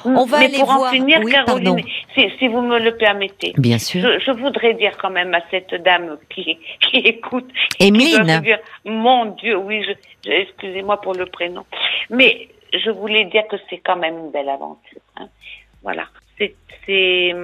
On 0.05 0.25
va 0.27 0.39
Mais 0.41 0.45
aller 0.47 0.59
pour 0.59 0.71
en 0.71 0.77
voir. 0.79 0.93
finir, 0.93 1.21
Oui, 1.23 1.33
Caroline, 1.33 1.81
si, 2.15 2.29
si 2.39 2.49
vous 2.49 2.61
me 2.61 2.79
le 2.79 2.97
permettez, 2.97 3.53
Bien 3.57 3.79
sûr. 3.79 4.03
je, 4.03 4.19
je 4.25 4.31
voudrais 4.33 4.75
dire 4.75 4.97
quand 4.99 5.11
même 5.11 5.33
à 5.35 5.41
cette 5.51 5.75
dame 5.83 6.19
qui, 6.31 6.59
qui 6.81 6.99
écoute, 6.99 7.49
qui 7.79 7.91
dire, 7.91 8.59
mon 8.85 9.27
Dieu, 9.27 9.57
oui, 9.57 9.85
excusez-moi 10.27 11.01
pour 11.01 11.15
le 11.15 11.27
prénom, 11.27 11.65
mais 12.11 12.49
je 12.73 12.91
voulais 12.91 13.25
dire 13.27 13.47
que 13.49 13.57
c'est 13.71 13.79
quand 13.79 13.97
même 13.97 14.19
une 14.19 14.31
belle 14.31 14.49
aventure. 14.49 15.01
hein. 15.17 15.29
Voilà, 15.83 16.05
c'est, 16.39 16.55
c'est, 16.87 17.35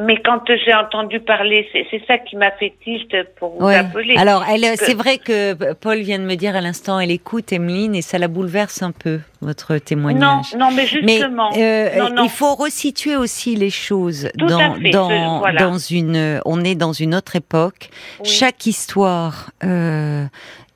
mais 0.00 0.16
quand 0.22 0.40
j'ai 0.64 0.74
entendu 0.74 1.20
parler, 1.20 1.68
c'est, 1.72 1.86
c'est 1.90 2.02
ça 2.06 2.18
qui 2.18 2.36
m'a 2.36 2.50
fait 2.52 2.72
tilt 2.82 3.14
pour 3.38 3.50
vous 3.58 3.66
Ouais. 3.66 3.76
appeler. 3.76 4.16
Alors, 4.16 4.44
elle, 4.48 4.62
que- 4.62 4.84
c'est 4.84 4.94
vrai 4.94 5.18
que 5.18 5.72
Paul 5.74 5.98
vient 6.00 6.18
de 6.18 6.24
me 6.24 6.34
dire 6.36 6.56
à 6.56 6.60
l'instant, 6.60 6.98
elle 7.00 7.10
écoute 7.10 7.52
Emeline 7.52 7.94
et 7.94 8.02
ça 8.02 8.18
la 8.18 8.28
bouleverse 8.28 8.82
un 8.82 8.92
peu 8.92 9.20
votre 9.40 9.74
non, 9.74 9.80
témoignage. 9.80 10.54
non, 10.56 10.68
mais 10.70 10.82
Mais 10.82 10.86
justement, 10.86 11.50
euh, 11.56 11.96
non, 11.98 12.10
non. 12.14 12.24
il 12.24 12.30
faut 12.30 12.54
resituer 12.54 13.16
aussi 13.16 13.56
les 13.56 13.70
choses 13.70 14.28
Tout 14.38 14.46
dans 14.46 14.74
fait, 14.74 14.90
dans 14.90 15.38
voilà. 15.38 15.60
dans 15.62 15.78
une. 15.78 16.40
On 16.44 16.62
est 16.64 16.74
dans 16.74 16.92
une 16.92 17.14
autre 17.14 17.36
époque. 17.36 17.90
Oui. 18.20 18.28
Chaque 18.28 18.66
histoire 18.66 19.50
euh, 19.64 20.24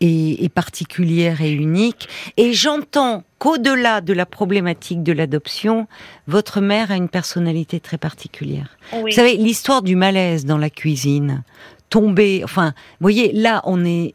est, 0.01 0.45
est 0.45 0.49
particulière 0.53 1.41
et 1.43 1.51
unique. 1.53 2.09
Et 2.37 2.53
j'entends 2.53 3.23
qu'au-delà 3.45 4.01
de 4.01 4.15
la 4.15 4.25
problématique 4.25 5.03
de 5.03 5.13
l'adoption, 5.13 5.87
votre 6.27 6.63
mère 6.63 6.91
a 6.91 6.97
une 6.97 7.11
personnalité 7.11 7.79
très 7.79 7.99
particulière. 7.99 8.79
oui. 8.95 9.11
Vous 9.11 9.11
savez, 9.11 9.37
l'histoire 9.37 9.83
du 9.83 9.97
malaise 9.97 10.47
dans 10.47 10.57
la 10.57 10.71
cuisine, 10.71 11.43
tomber, 11.91 12.41
enfin, 12.43 12.69
vous 13.01 13.05
voyez, 13.05 13.33
là, 13.35 13.61
on 13.65 13.85
est. 13.85 14.15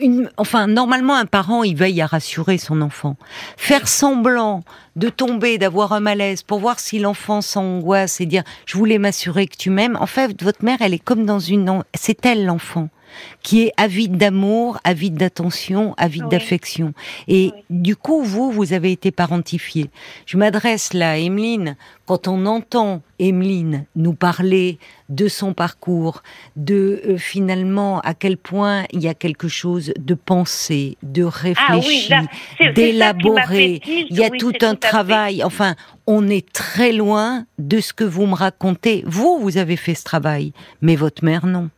Une- 0.00 0.28
enfin, 0.38 0.66
normalement, 0.66 1.14
un 1.14 1.24
parent, 1.24 1.62
il 1.62 1.76
veille 1.76 2.02
à 2.02 2.06
rassurer 2.06 2.58
son 2.58 2.80
enfant. 2.82 3.14
Faire 3.56 3.86
semblant 3.86 4.64
de 4.96 5.08
tomber, 5.08 5.56
d'avoir 5.56 5.92
un 5.92 6.00
malaise 6.00 6.42
pour 6.42 6.58
voir 6.58 6.80
si 6.80 6.98
l'enfant 6.98 7.42
s'angoisse 7.42 8.20
et 8.20 8.26
dire 8.26 8.42
je 8.66 8.76
voulais 8.76 8.98
m'assurer 8.98 9.46
que 9.46 9.56
tu 9.56 9.70
m'aimes. 9.70 9.96
En 10.00 10.06
fait, 10.06 10.42
votre 10.42 10.64
mère, 10.64 10.78
elle 10.80 10.94
est 10.94 10.98
comme 10.98 11.24
dans 11.24 11.38
une. 11.38 11.84
C'est 11.94 12.26
elle 12.26 12.44
l'enfant 12.44 12.88
qui 13.42 13.62
est 13.62 13.72
avide 13.76 14.16
d'amour, 14.16 14.78
avide 14.84 15.14
d'attention, 15.14 15.94
avide 15.96 16.24
Oui. 16.24 16.28
d'affection. 16.30 16.92
Et 17.28 17.52
Oui. 17.54 17.62
du 17.70 17.96
coup, 17.96 18.22
vous, 18.22 18.50
vous 18.50 18.72
avez 18.72 18.92
été 18.92 19.10
parentifié. 19.10 19.90
Je 20.26 20.36
m'adresse 20.36 20.92
là 20.94 21.12
à 21.12 21.16
Emeline. 21.18 21.76
Quand 22.06 22.26
on 22.26 22.46
entend 22.46 23.02
Emeline 23.18 23.84
nous 23.96 24.14
parler 24.14 24.78
de 25.10 25.28
son 25.28 25.52
parcours, 25.52 26.22
de 26.56 27.02
euh, 27.06 27.16
finalement 27.18 28.00
à 28.00 28.14
quel 28.14 28.36
point 28.38 28.84
il 28.92 29.00
y 29.02 29.08
a 29.08 29.14
quelque 29.14 29.48
chose 29.48 29.92
de 29.98 30.14
pensé, 30.14 30.96
de 31.02 31.22
réfléchi, 31.24 32.08
Ah 32.12 32.22
m'a 32.22 32.28
fait 32.56 32.72
d'élaboré, 32.72 33.80
il 33.86 34.16
y 34.16 34.24
a 34.24 34.30
tout 34.30 34.52
un 34.62 34.74
tout 34.74 34.80
travail. 34.80 35.42
Enfin, 35.44 35.74
on 36.06 36.28
est 36.28 36.50
très 36.52 36.92
loin 36.92 37.44
de 37.58 37.80
ce 37.80 37.92
que 37.92 38.04
vous 38.04 38.26
me 38.26 38.34
racontez. 38.34 39.04
Vous, 39.06 39.38
vous 39.40 39.56
avez 39.58 39.76
fait 39.76 39.94
ce 39.94 40.04
travail, 40.04 40.52
mais 40.80 40.96
votre 40.96 41.24
mère, 41.24 41.46
non. 41.46 41.68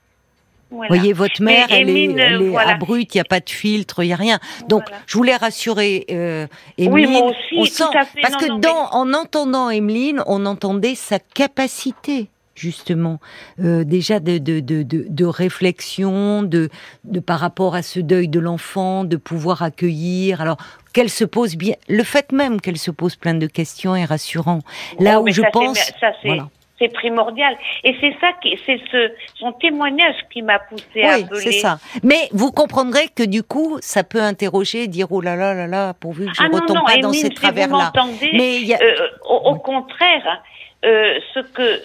Voilà. 0.71 0.89
Vous 0.89 0.99
voyez, 0.99 1.13
votre 1.13 1.43
mère, 1.43 1.67
elle 1.71 1.91
est, 1.91 2.05
elle 2.05 2.43
est 2.43 2.49
voilà. 2.49 2.71
abrupte, 2.75 3.15
il 3.15 3.19
n'y 3.19 3.23
a 3.23 3.25
pas 3.25 3.41
de 3.41 3.51
filtre, 3.51 4.03
il 4.05 4.07
n'y 4.09 4.13
a 4.13 4.17
rien. 4.17 4.39
Donc, 4.69 4.83
Voilà. 4.87 5.03
je 5.07 5.17
voulais 5.17 5.37
rassurer 5.37 6.07
euh, 6.11 6.47
Oui, 6.79 6.85
Emeline. 6.87 7.11
moi 7.11 7.23
aussi, 7.31 7.57
on 7.57 7.65
tout 7.65 7.71
sent, 7.71 7.85
à 7.99 8.05
fait. 8.05 8.21
parce 8.21 8.35
Non, 8.35 8.39
que 8.39 8.47
non, 8.53 8.59
dans, 8.59 8.89
en 8.93 9.13
entendant 9.15 9.71
Emeline, 9.71 10.23
on 10.27 10.47
entendait 10.47 10.95
sa 10.95 11.19
capacité 11.19 12.29
justement 12.55 13.21
euh, 13.61 13.85
déjà 13.85 14.21
de, 14.21 14.37
de, 14.39 14.61
de, 14.61 14.83
de, 14.85 15.25
réflexion 15.25 16.43
de, 16.43 16.69
de 17.05 17.21
par 17.21 17.39
rapport 17.41 17.75
à 17.75 17.81
ce 17.83 18.01
deuil 18.01 18.29
de 18.29 18.39
l'enfant 18.39 19.05
de 19.05 19.17
pouvoir 19.17 19.63
accueillir 19.63 20.41
alors 20.43 20.59
qu'elle 20.93 21.09
se 21.09 21.25
pose 21.25 21.57
bien 21.57 21.75
le 21.89 22.03
fait 22.03 22.33
même 22.33 22.61
qu'elle 22.61 22.77
se 22.77 22.91
pose 22.91 23.17
plein 23.17 23.33
de 23.35 23.47
questions 23.47 23.97
est 23.97 24.05
rassurant 24.05 24.59
là 24.99 25.21
Bon, 25.21 25.25
où 25.29 25.33
je 25.33 25.43
pense 25.53 25.79
ça, 26.01 26.13
c'est 26.81 26.89
primordial. 26.93 27.57
Et 27.85 27.95
c'est 28.01 28.17
ça 28.21 28.33
qui, 28.43 28.59
c'est 28.67 28.81
ce, 28.91 29.13
son 29.37 29.53
témoignage 29.53 30.17
qui 30.33 30.41
m'a 30.43 30.59
poussé 30.59 31.03
à 31.03 31.17
Oui, 31.19 31.25
appeler. 31.25 31.41
c'est 31.41 31.53
ça. 31.53 31.79
Mais 32.03 32.29
vous 32.33 32.51
comprendrez 32.51 33.09
que 33.15 33.23
du 33.23 33.43
coup, 33.43 33.79
ça 33.83 34.03
peut 34.03 34.21
interroger, 34.21 34.87
dire 34.89 35.07
oh 35.11 35.21
là 35.21 35.37
là 35.37 35.53
là 35.55 35.67
là, 35.67 35.95
pourvu 35.95 36.27
que 36.27 36.33
je 36.35 36.43
Ah 36.43 36.49
non, 36.49 36.59
retombe 36.61 36.77
non, 36.79 36.85
pas 36.87 36.97
dans 36.97 37.13
ces 37.13 37.27
si 37.29 37.31
travers-là. 37.35 37.93
vous 37.95 38.01
m'entendez, 38.01 38.31
Mais 38.33 38.75
a... 38.75 38.79
euh, 38.83 39.09
au, 39.29 39.51
au 39.51 39.55
contraire, 39.57 40.43
euh, 40.85 41.19
ce 41.35 41.41
que, 41.41 41.83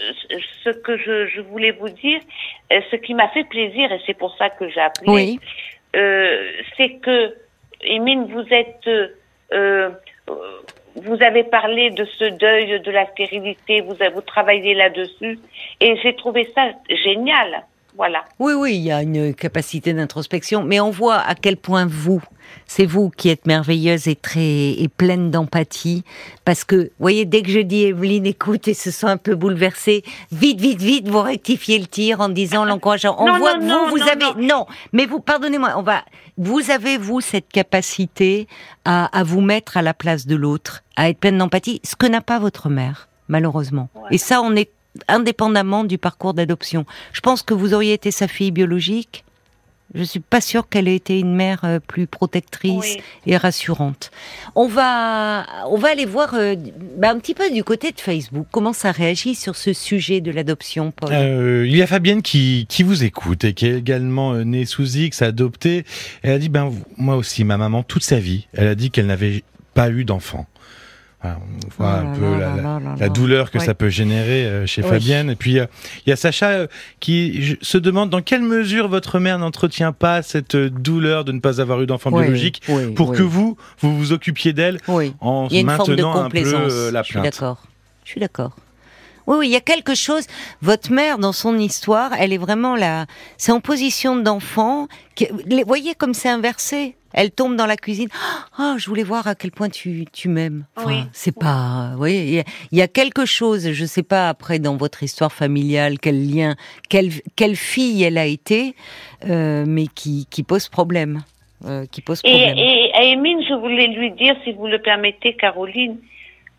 ce 0.63 0.69
que 0.69 0.97
je, 0.97 1.27
je 1.27 1.41
voulais 1.41 1.71
vous 1.71 1.89
dire, 1.89 2.21
euh, 2.71 2.79
ce 2.89 2.95
qui 2.95 3.13
m'a 3.13 3.27
fait 3.29 3.43
plaisir, 3.43 3.91
et 3.91 3.99
c'est 4.05 4.13
pour 4.17 4.33
ça 4.37 4.49
que 4.49 4.69
j'ai 4.69 4.79
appelé, 4.79 5.11
oui, 5.11 5.39
euh, 5.97 6.41
c'est 6.77 6.93
que, 6.99 7.35
Émine, 7.81 8.25
vous 8.31 8.45
êtes, 8.51 8.87
vous 10.95 11.21
avez 11.21 11.43
parlé 11.43 11.89
de 11.91 12.05
ce 12.05 12.25
deuil 12.25 12.79
de 12.79 12.91
la 12.91 13.05
stérilité, 13.07 13.81
vous 13.81 13.95
vous 14.01 14.21
travaillé 14.21 14.73
là-dessus, 14.73 15.39
et 15.81 15.97
j'ai 15.97 16.15
trouvé 16.15 16.49
ça 16.55 16.71
génial. 16.89 17.65
Voilà. 17.97 18.25
oui, 18.39 18.53
oui, 18.53 18.75
il 18.75 18.81
y 18.81 18.91
a 18.91 19.01
une 19.01 19.33
capacité 19.33 19.93
d'introspection, 19.93 20.63
mais 20.63 20.79
on 20.79 20.89
voit 20.91 21.17
à 21.17 21.33
quel 21.35 21.55
point 21.55 21.85
vous, 21.85 22.21
c'est 22.67 22.85
vous 22.85 23.09
qui 23.09 23.29
êtes 23.29 23.47
merveilleuse 23.47 24.07
et 24.07 24.15
très 24.15 24.41
et 24.71 24.89
pleine 24.89 25.31
d'empathie, 25.31 26.03
parce 26.43 26.63
que, 26.63 26.75
vous 26.75 26.89
voyez, 26.99 27.25
dès 27.25 27.41
que 27.41 27.49
je 27.49 27.59
dis 27.59 27.83
Evelyne, 27.85 28.25
écoute, 28.25 28.67
et 28.67 28.73
se 28.73 28.91
sent 28.91 29.07
un 29.07 29.17
peu 29.17 29.35
bouleversée, 29.35 30.03
vite, 30.31 30.59
vite, 30.59 30.81
vite, 30.81 31.07
vous 31.07 31.21
rectifiez 31.21 31.79
le 31.79 31.87
tir 31.87 32.19
en 32.19 32.27
disant 32.29 32.65
l'encourageant. 32.65 33.15
On 33.17 33.27
Non, 33.27 33.37
voit 33.37 33.53
non, 33.53 33.59
que 33.59 33.63
vous, 33.63 33.69
non, 33.69 33.89
vous 33.89 34.01
avez, 34.09 34.45
non, 34.45 34.65
mais 34.91 35.05
vous, 35.05 35.19
pardonnez-moi, 35.21 35.73
on 35.77 35.81
va, 35.81 36.03
vous 36.37 36.71
avez 36.71 36.97
vous 36.97 37.21
cette 37.21 37.47
capacité 37.49 38.47
à, 38.83 39.05
à 39.17 39.23
vous 39.23 39.41
mettre 39.41 39.77
à 39.77 39.81
la 39.81 39.93
place 39.93 40.27
de 40.27 40.35
l'autre, 40.35 40.83
à 40.97 41.09
être 41.09 41.19
pleine 41.19 41.37
d'empathie, 41.37 41.79
ce 41.83 41.95
que 41.95 42.07
n'a 42.07 42.21
pas 42.21 42.39
votre 42.39 42.67
mère, 42.69 43.07
malheureusement. 43.29 43.89
Ouais. 43.95 44.01
Et 44.11 44.17
ça, 44.17 44.41
on 44.41 44.53
est 44.55 44.69
indépendamment 45.07 45.83
du 45.83 45.97
parcours 45.97 46.33
d'adoption. 46.33 46.85
Je 47.13 47.21
pense 47.21 47.41
que 47.41 47.53
vous 47.53 47.73
auriez 47.73 47.93
été 47.93 48.11
sa 48.11 48.27
fille 48.27 48.51
biologique. 48.51 49.23
Je 49.93 50.03
suis 50.03 50.19
pas 50.19 50.41
sûre 50.41 50.67
qu'elle 50.67 50.87
ait 50.87 50.95
été 50.95 51.19
une 51.19 51.35
mère 51.35 51.61
euh, 51.63 51.79
plus 51.79 52.07
protectrice 52.07 52.95
Oui. 52.95 53.01
et 53.27 53.37
rassurante. 53.37 54.11
On 54.55 54.67
va, 54.67 55.45
on 55.69 55.77
va 55.77 55.89
aller 55.89 56.05
voir 56.05 56.33
euh, 56.33 56.55
bah, 56.97 57.11
un 57.11 57.19
petit 57.19 57.35
peu 57.35 57.49
du 57.51 57.63
côté 57.63 57.91
de 57.91 58.01
Facebook 58.01 58.47
comment 58.51 58.73
ça 58.73 58.91
réagit 58.91 59.35
sur 59.35 59.55
ce 59.55 59.73
sujet 59.73 60.21
de 60.21 60.31
l'adoption, 60.31 60.91
Paul? 60.91 61.11
Euh, 61.13 61.67
il 61.67 61.77
y 61.77 61.81
a 61.83 61.87
Fabienne 61.87 62.23
qui, 62.23 62.65
qui 62.67 62.81
vous 62.83 63.03
écoute 63.03 63.43
et 63.43 63.53
qui 63.53 63.67
est 63.67 63.77
également 63.77 64.33
née 64.33 64.65
sous 64.65 64.97
X, 64.97 65.21
adoptée. 65.21 65.85
Elle 66.23 66.31
a 66.31 66.39
dit, 66.39 66.49
ben 66.49 66.73
moi 66.97 67.15
aussi, 67.15 67.43
ma 67.43 67.57
maman, 67.57 67.83
toute 67.83 68.03
sa 68.03 68.19
vie, 68.19 68.47
elle 68.53 68.67
a 68.67 68.75
dit 68.75 68.89
qu'elle 68.89 69.05
n'avait 69.05 69.43
pas 69.75 69.89
eu 69.91 70.03
d'enfant. 70.03 70.47
On 71.37 71.83
voit 71.83 72.01
Oh 72.03 72.07
un 72.07 72.13
peu 72.15 72.99
la, 72.99 73.09
douleur 73.09 73.51
que 73.51 73.57
Ouais. 73.57 73.65
ça 73.65 73.73
peut 73.73 73.89
générer 73.89 74.45
euh, 74.45 74.65
chez 74.65 74.81
Oui. 74.83 74.89
Fabienne. 74.89 75.29
Et 75.29 75.35
puis, 75.35 75.59
euh, 75.59 75.65
il 76.05 76.09
y 76.09 76.13
a 76.13 76.15
Sacha 76.15 76.49
euh, 76.49 76.67
qui 76.99 77.41
je- 77.41 77.55
se 77.61 77.77
demande 77.77 78.09
dans 78.09 78.21
quelle 78.21 78.41
mesure 78.41 78.87
votre 78.87 79.19
mère 79.19 79.39
n'entretient 79.39 79.91
pas 79.91 80.21
cette 80.21 80.55
douleur 80.55 81.25
de 81.25 81.31
ne 81.31 81.39
pas 81.39 81.59
avoir 81.61 81.81
eu 81.81 81.85
d'enfant 81.85 82.09
Oui, 82.11 82.23
biologique 82.23 82.61
oui, 82.69 82.91
pour 82.93 83.11
que 83.13 83.23
vous, 83.23 83.57
vous 83.79 83.97
vous 83.97 84.11
occupiez 84.13 84.53
d'elle 84.53 84.79
Oui. 84.87 85.13
en 85.21 85.47
Il 85.49 85.55
y 85.55 85.57
a 85.57 85.61
une 85.61 85.69
forme 85.69 85.95
de 85.95 86.03
maintenant 86.03 86.11
un 86.11 86.29
peu 86.29 86.39
complaisance. 86.41 86.91
la 86.91 87.01
Je 87.01 87.05
suis 87.05 87.13
plainte. 87.13 87.23
d'accord. 87.25 87.63
Je 88.03 88.09
suis 88.11 88.19
d'accord. 88.21 88.55
Oui, 89.27 89.37
oui, 89.39 89.47
il 89.47 89.51
y 89.53 89.55
a 89.55 89.61
quelque 89.61 89.95
chose. 89.95 90.23
Votre 90.61 90.91
mère, 90.91 91.17
dans 91.17 91.31
son 91.31 91.57
histoire, 91.57 92.11
elle 92.19 92.31
est 92.31 92.37
vraiment 92.37 92.75
là. 92.75 93.07
C'est 93.37 93.51
en 93.51 93.59
position 93.59 94.15
d'enfant. 94.15 94.87
les- 95.47 95.63
Voyez 95.63 95.95
comme 95.95 96.13
c'est 96.13 96.29
inversé. 96.29 96.95
Elle 97.15 97.31
tombe 97.31 97.55
dans 97.55 97.65
la 97.65 97.77
cuisine. 97.77 98.09
Ah, 98.57 98.75
je 98.77 98.87
voulais 98.87 99.03
voir 99.03 99.25
à 99.25 99.33
quel 99.35 99.51
point 99.51 99.69
tu, 99.69 100.05
tu 100.13 100.29
m'aimes. 100.29 100.65
Enfin, 100.75 100.87
Oui. 100.89 100.95
C'est 101.13 101.35
pas. 101.37 101.89
Vous 101.93 101.97
voyez, 101.97 102.23
il 102.25 102.33
y 102.35 102.39
a- 102.39 102.43
il 102.71 102.77
y, 102.77 102.81
a 102.81 102.87
quelque 102.87 103.25
chose. 103.25 103.71
Je 103.71 103.85
sais 103.85 104.03
pas 104.03 104.29
après 104.29 104.59
dans 104.59 104.75
votre 104.77 105.01
histoire 105.01 105.31
familiale 105.31 105.97
quel 105.99 106.29
lien, 106.29 106.55
quelle, 106.89 107.09
quelle 107.35 107.55
fille 107.55 108.03
elle 108.03 108.17
a 108.17 108.25
été, 108.25 108.75
euh, 109.29 109.63
mais 109.67 109.87
qui, 109.87 110.27
qui 110.29 110.43
pose 110.43 110.67
problème. 110.69 111.23
euh, 111.65 111.85
qui 111.91 112.01
pose 112.01 112.19
Et, 112.25 112.29
problème. 112.29 112.57
et 112.59 112.91
à 112.93 113.03
Émine, 113.05 113.41
je 113.49 113.53
voulais 113.55 113.87
lui 113.87 114.11
dire, 114.11 114.35
si 114.43 114.51
vous 114.51 114.67
le 114.67 114.77
permettez, 114.79 115.33
Caroline, 115.35 115.97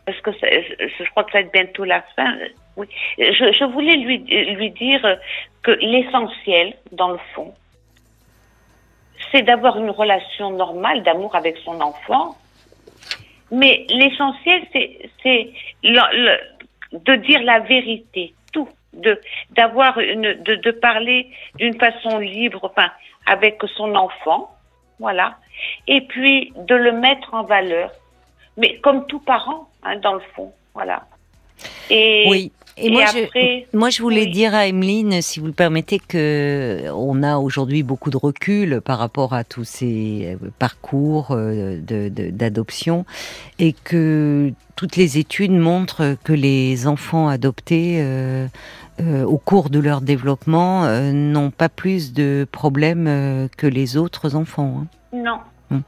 parce 0.06 0.18
que 0.22 0.32
ça- 0.40 0.48
je, 0.50 0.86
je 1.04 1.10
crois 1.10 1.22
que 1.24 1.30
ça 1.32 1.38
va 1.38 1.44
être 1.44 1.52
bientôt 1.52 1.84
la 1.84 2.02
fin. 2.16 2.34
Oui, 2.76 2.86
je, 3.18 3.52
je 3.58 3.64
voulais 3.72 3.96
lui, 3.96 4.18
lui 4.54 4.70
dire 4.70 5.00
que 5.62 5.70
l'essentiel, 5.72 6.74
dans 6.92 7.10
le 7.10 7.18
fond, 7.34 7.52
c'est 9.37 9.42
d'avoir 9.42 9.79
une 9.79 9.90
relation 9.90 10.51
normale 10.51 11.03
d'amour 11.03 11.35
avec 11.35 11.59
son 11.59 11.81
enfant. 11.81 12.37
Mais 13.51 13.87
l'essentiel, 13.90 14.62
c'est, 14.72 15.53
de 15.85 17.14
dire 17.16 17.42
la 17.42 17.61
vérité, 17.61 18.35
tout, 18.53 18.68
de 18.94 19.20
d'avoir 19.51 19.96
de, 19.96 20.55
de 20.55 20.70
parler 20.70 21.29
d'une 21.57 21.79
façon 21.79 22.18
libre, 22.18 22.61
enfin, 22.64 22.90
avec 23.27 23.61
son 23.77 23.94
enfant, 23.94 24.51
voilà. 24.99 25.37
Et 25.87 26.01
puis 26.01 26.53
de 26.57 26.75
le 26.75 26.92
mettre 26.92 27.35
en 27.35 27.42
valeur, 27.42 27.90
mais 28.57 28.79
comme 28.79 29.07
tout 29.07 29.20
parent, 29.20 29.68
hein, 29.83 29.96
dans 29.96 30.14
le 30.14 30.22
fond, 30.35 30.53
voilà. 30.75 31.05
Et, 31.90 32.27
oui. 32.29 32.53
Et, 32.78 32.90
moi, 32.90 33.04
je, 33.06 33.76
moi, 33.76 33.88
je 33.88 34.02
voulais 34.02 34.26
dire 34.26 34.54
à 34.54 34.66
Emeline, 34.66 35.22
si 35.22 35.40
vous 35.40 35.46
le 35.46 35.52
permettez, 35.52 35.98
que 35.98 36.90
on 36.94 37.22
a 37.22 37.38
aujourd'hui 37.38 37.82
beaucoup 37.82 38.10
de 38.10 38.18
recul 38.18 38.82
par 38.84 38.98
rapport 38.98 39.32
à 39.32 39.44
tous 39.44 39.64
ces 39.64 40.36
euh, 40.42 40.48
parcours 40.58 41.28
euh, 41.30 41.80
d'adoption 41.80 43.06
et 43.58 43.72
que 43.72 44.52
toutes 44.76 44.96
les 44.96 45.16
études 45.16 45.52
montrent 45.52 46.16
que 46.22 46.34
les 46.34 46.86
enfants 46.86 47.28
adoptés 47.28 47.96
euh, 47.98 48.46
euh, 49.00 49.24
au 49.24 49.38
cours 49.38 49.70
de 49.70 49.78
leur 49.78 50.02
développement 50.02 50.84
euh, 50.84 51.12
n'ont 51.12 51.50
pas 51.50 51.70
plus 51.70 52.12
de 52.12 52.46
problèmes 52.52 53.48
que 53.56 53.66
les 53.66 53.96
autres 53.96 54.36
enfants. 54.36 54.82
Hein. 54.82 54.86
Non. 55.14 55.38
Hum. 55.70 55.82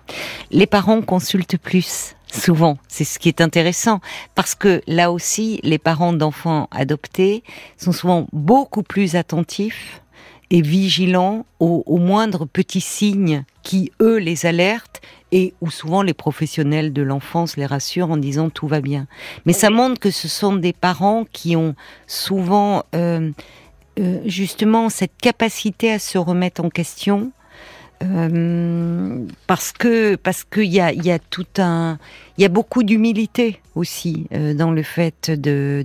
Les 0.51 0.67
parents 0.67 1.03
consultent 1.03 1.59
plus 1.59 2.17
souvent, 2.33 2.79
c'est 2.89 3.05
ce 3.05 3.19
qui 3.19 3.29
est 3.29 3.41
intéressant, 3.41 4.01
parce 4.35 4.55
que 4.55 4.83
là 4.87 5.11
aussi, 5.13 5.61
les 5.63 5.79
parents 5.79 6.13
d'enfants 6.13 6.69
adoptés 6.71 7.43
sont 7.77 7.93
souvent 7.93 8.27
beaucoup 8.33 8.83
plus 8.83 9.17
attentifs 9.17 10.03
et 10.51 10.63
vigilants 10.63 11.45
aux, 11.61 11.83
aux 11.87 11.99
moindres 11.99 12.47
petits 12.47 12.81
signes 12.81 13.45
qui, 13.63 13.93
eux, 14.01 14.17
les 14.17 14.47
alertent 14.47 15.01
et 15.31 15.55
où 15.61 15.71
souvent 15.71 16.03
les 16.03 16.15
professionnels 16.15 16.93
de 16.93 17.03
l'enfance 17.03 17.57
les 17.57 17.67
rassurent 17.67 18.11
en 18.11 18.17
disant 18.17 18.49
tout 18.49 18.67
va 18.67 18.81
bien. 18.81 19.07
Mais 19.45 19.53
ça 19.53 19.71
montre 19.71 20.01
que 20.01 20.11
ce 20.11 20.29
sont 20.29 20.57
des 20.57 20.73
parents 20.73 21.25
qui 21.31 21.55
ont 21.55 21.75
souvent 22.07 22.85
euh, 22.95 23.31
euh, 23.99 24.21
justement 24.25 24.89
cette 24.89 25.17
capacité 25.21 25.93
à 25.93 25.99
se 25.99 26.19
remettre 26.19 26.65
en 26.65 26.71
question 26.71 27.33
euh, 28.03 29.27
parce 29.49 29.73
que 29.73 30.15
parce 30.15 30.45
qu'il 30.45 30.73
y 30.73 30.81
a, 30.81 30.93
y 30.93 31.11
a 31.11 31.19
tout 31.19 31.47
un 31.59 31.99
il 32.37 32.43
y 32.43 32.45
a 32.45 32.49
beaucoup 32.49 32.85
d'humilité 32.85 33.61
aussi 33.75 34.27
euh, 34.33 34.55
dans 34.55 34.71
le 34.71 34.85
fait 34.85 35.31
de 35.31 35.85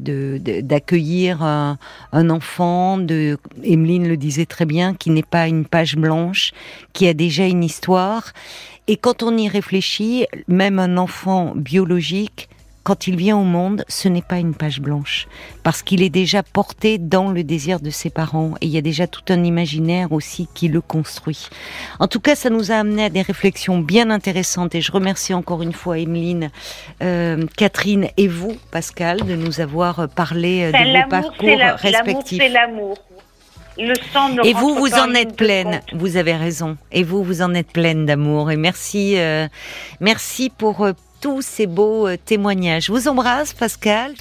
d'accueillir 0.62 1.39
de, 1.39 1.43
un, 1.43 1.78
un, 2.12 2.30
enfant 2.30 2.99
de 2.99 3.39
Emeline 3.63 4.08
le 4.08 4.17
disait 4.17 4.45
très 4.45 4.65
bien 4.65 4.93
qui 4.93 5.10
n'est 5.10 5.23
pas 5.23 5.47
une 5.47 5.65
page 5.65 5.95
blanche 5.95 6.52
qui 6.93 7.08
a 7.08 7.15
déjà 7.15 7.47
une 7.47 7.63
histoire. 7.63 8.34
Et 8.88 8.97
quand 8.97 9.23
on 9.23 9.36
y 9.36 9.47
réfléchit 9.47 10.28
même 10.47 10.78
un 10.78 10.97
enfant 10.97 11.54
biologique 11.56 12.49
quand 12.83 13.07
il 13.07 13.15
vient 13.15 13.37
au 13.37 13.43
monde, 13.43 13.85
ce 13.87 14.07
n'est 14.09 14.21
pas 14.21 14.37
une 14.37 14.53
page 14.53 14.81
blanche, 14.81 15.27
parce 15.63 15.81
qu'il 15.81 16.01
est 16.01 16.09
déjà 16.09 16.43
porté 16.43 16.97
dans 16.97 17.29
le 17.29 17.43
désir 17.43 17.79
de 17.79 17.89
ses 17.89 18.09
parents, 18.09 18.55
et 18.61 18.65
il 18.65 18.71
y 18.71 18.77
a 18.77 18.81
déjà 18.81 19.07
tout 19.07 19.23
un 19.29 19.43
imaginaire 19.43 20.11
aussi 20.11 20.47
qui 20.53 20.67
le 20.67 20.81
construit. 20.81 21.47
En 21.99 22.07
tout 22.07 22.19
cas, 22.19 22.35
ça 22.35 22.49
nous 22.49 22.71
a 22.71 22.75
amené 22.75 23.05
à 23.05 23.09
des 23.09 23.21
réflexions 23.21 23.79
bien 23.79 24.09
intéressantes, 24.09 24.75
et 24.75 24.81
je 24.81 24.91
remercie 24.91 25.33
encore 25.33 25.61
une 25.61 25.73
fois 25.73 25.97
Emeline, 25.97 26.51
euh, 27.01 27.45
Catherine 27.57 28.07
et 28.17 28.27
vous, 28.27 28.57
Pascal, 28.71 29.25
de 29.25 29.35
nous 29.35 29.61
avoir 29.61 30.09
parlé 30.09 30.63
euh, 30.63 30.71
de 30.71 31.03
vos 31.03 31.09
parcours 31.09 31.59
respectifs. 31.77 32.43
l'amour. 32.51 32.97
Le 33.75 33.95
sang 34.13 34.37
et 34.43 34.53
vous, 34.53 34.75
vous 34.75 34.93
en 34.93 35.15
êtes 35.15 35.35
pleine. 35.35 35.81
Vous 35.93 36.17
avez 36.17 36.35
raison. 36.35 36.77
Et 36.91 37.03
vous, 37.03 37.23
vous 37.23 37.41
en 37.41 37.55
êtes 37.55 37.71
pleine 37.71 38.05
d'amour. 38.05 38.51
Et 38.51 38.55
merci, 38.55 39.17
euh, 39.17 39.47
merci 39.99 40.51
pour 40.55 40.85
tous 41.23 41.41
ces 41.41 41.67
beaux 41.67 42.05
euh, 42.05 42.17
témoignages. 42.17 42.88
Je 42.88 42.91
vous 42.91 43.07
embrasse, 43.07 43.53
Pascal. 43.53 44.13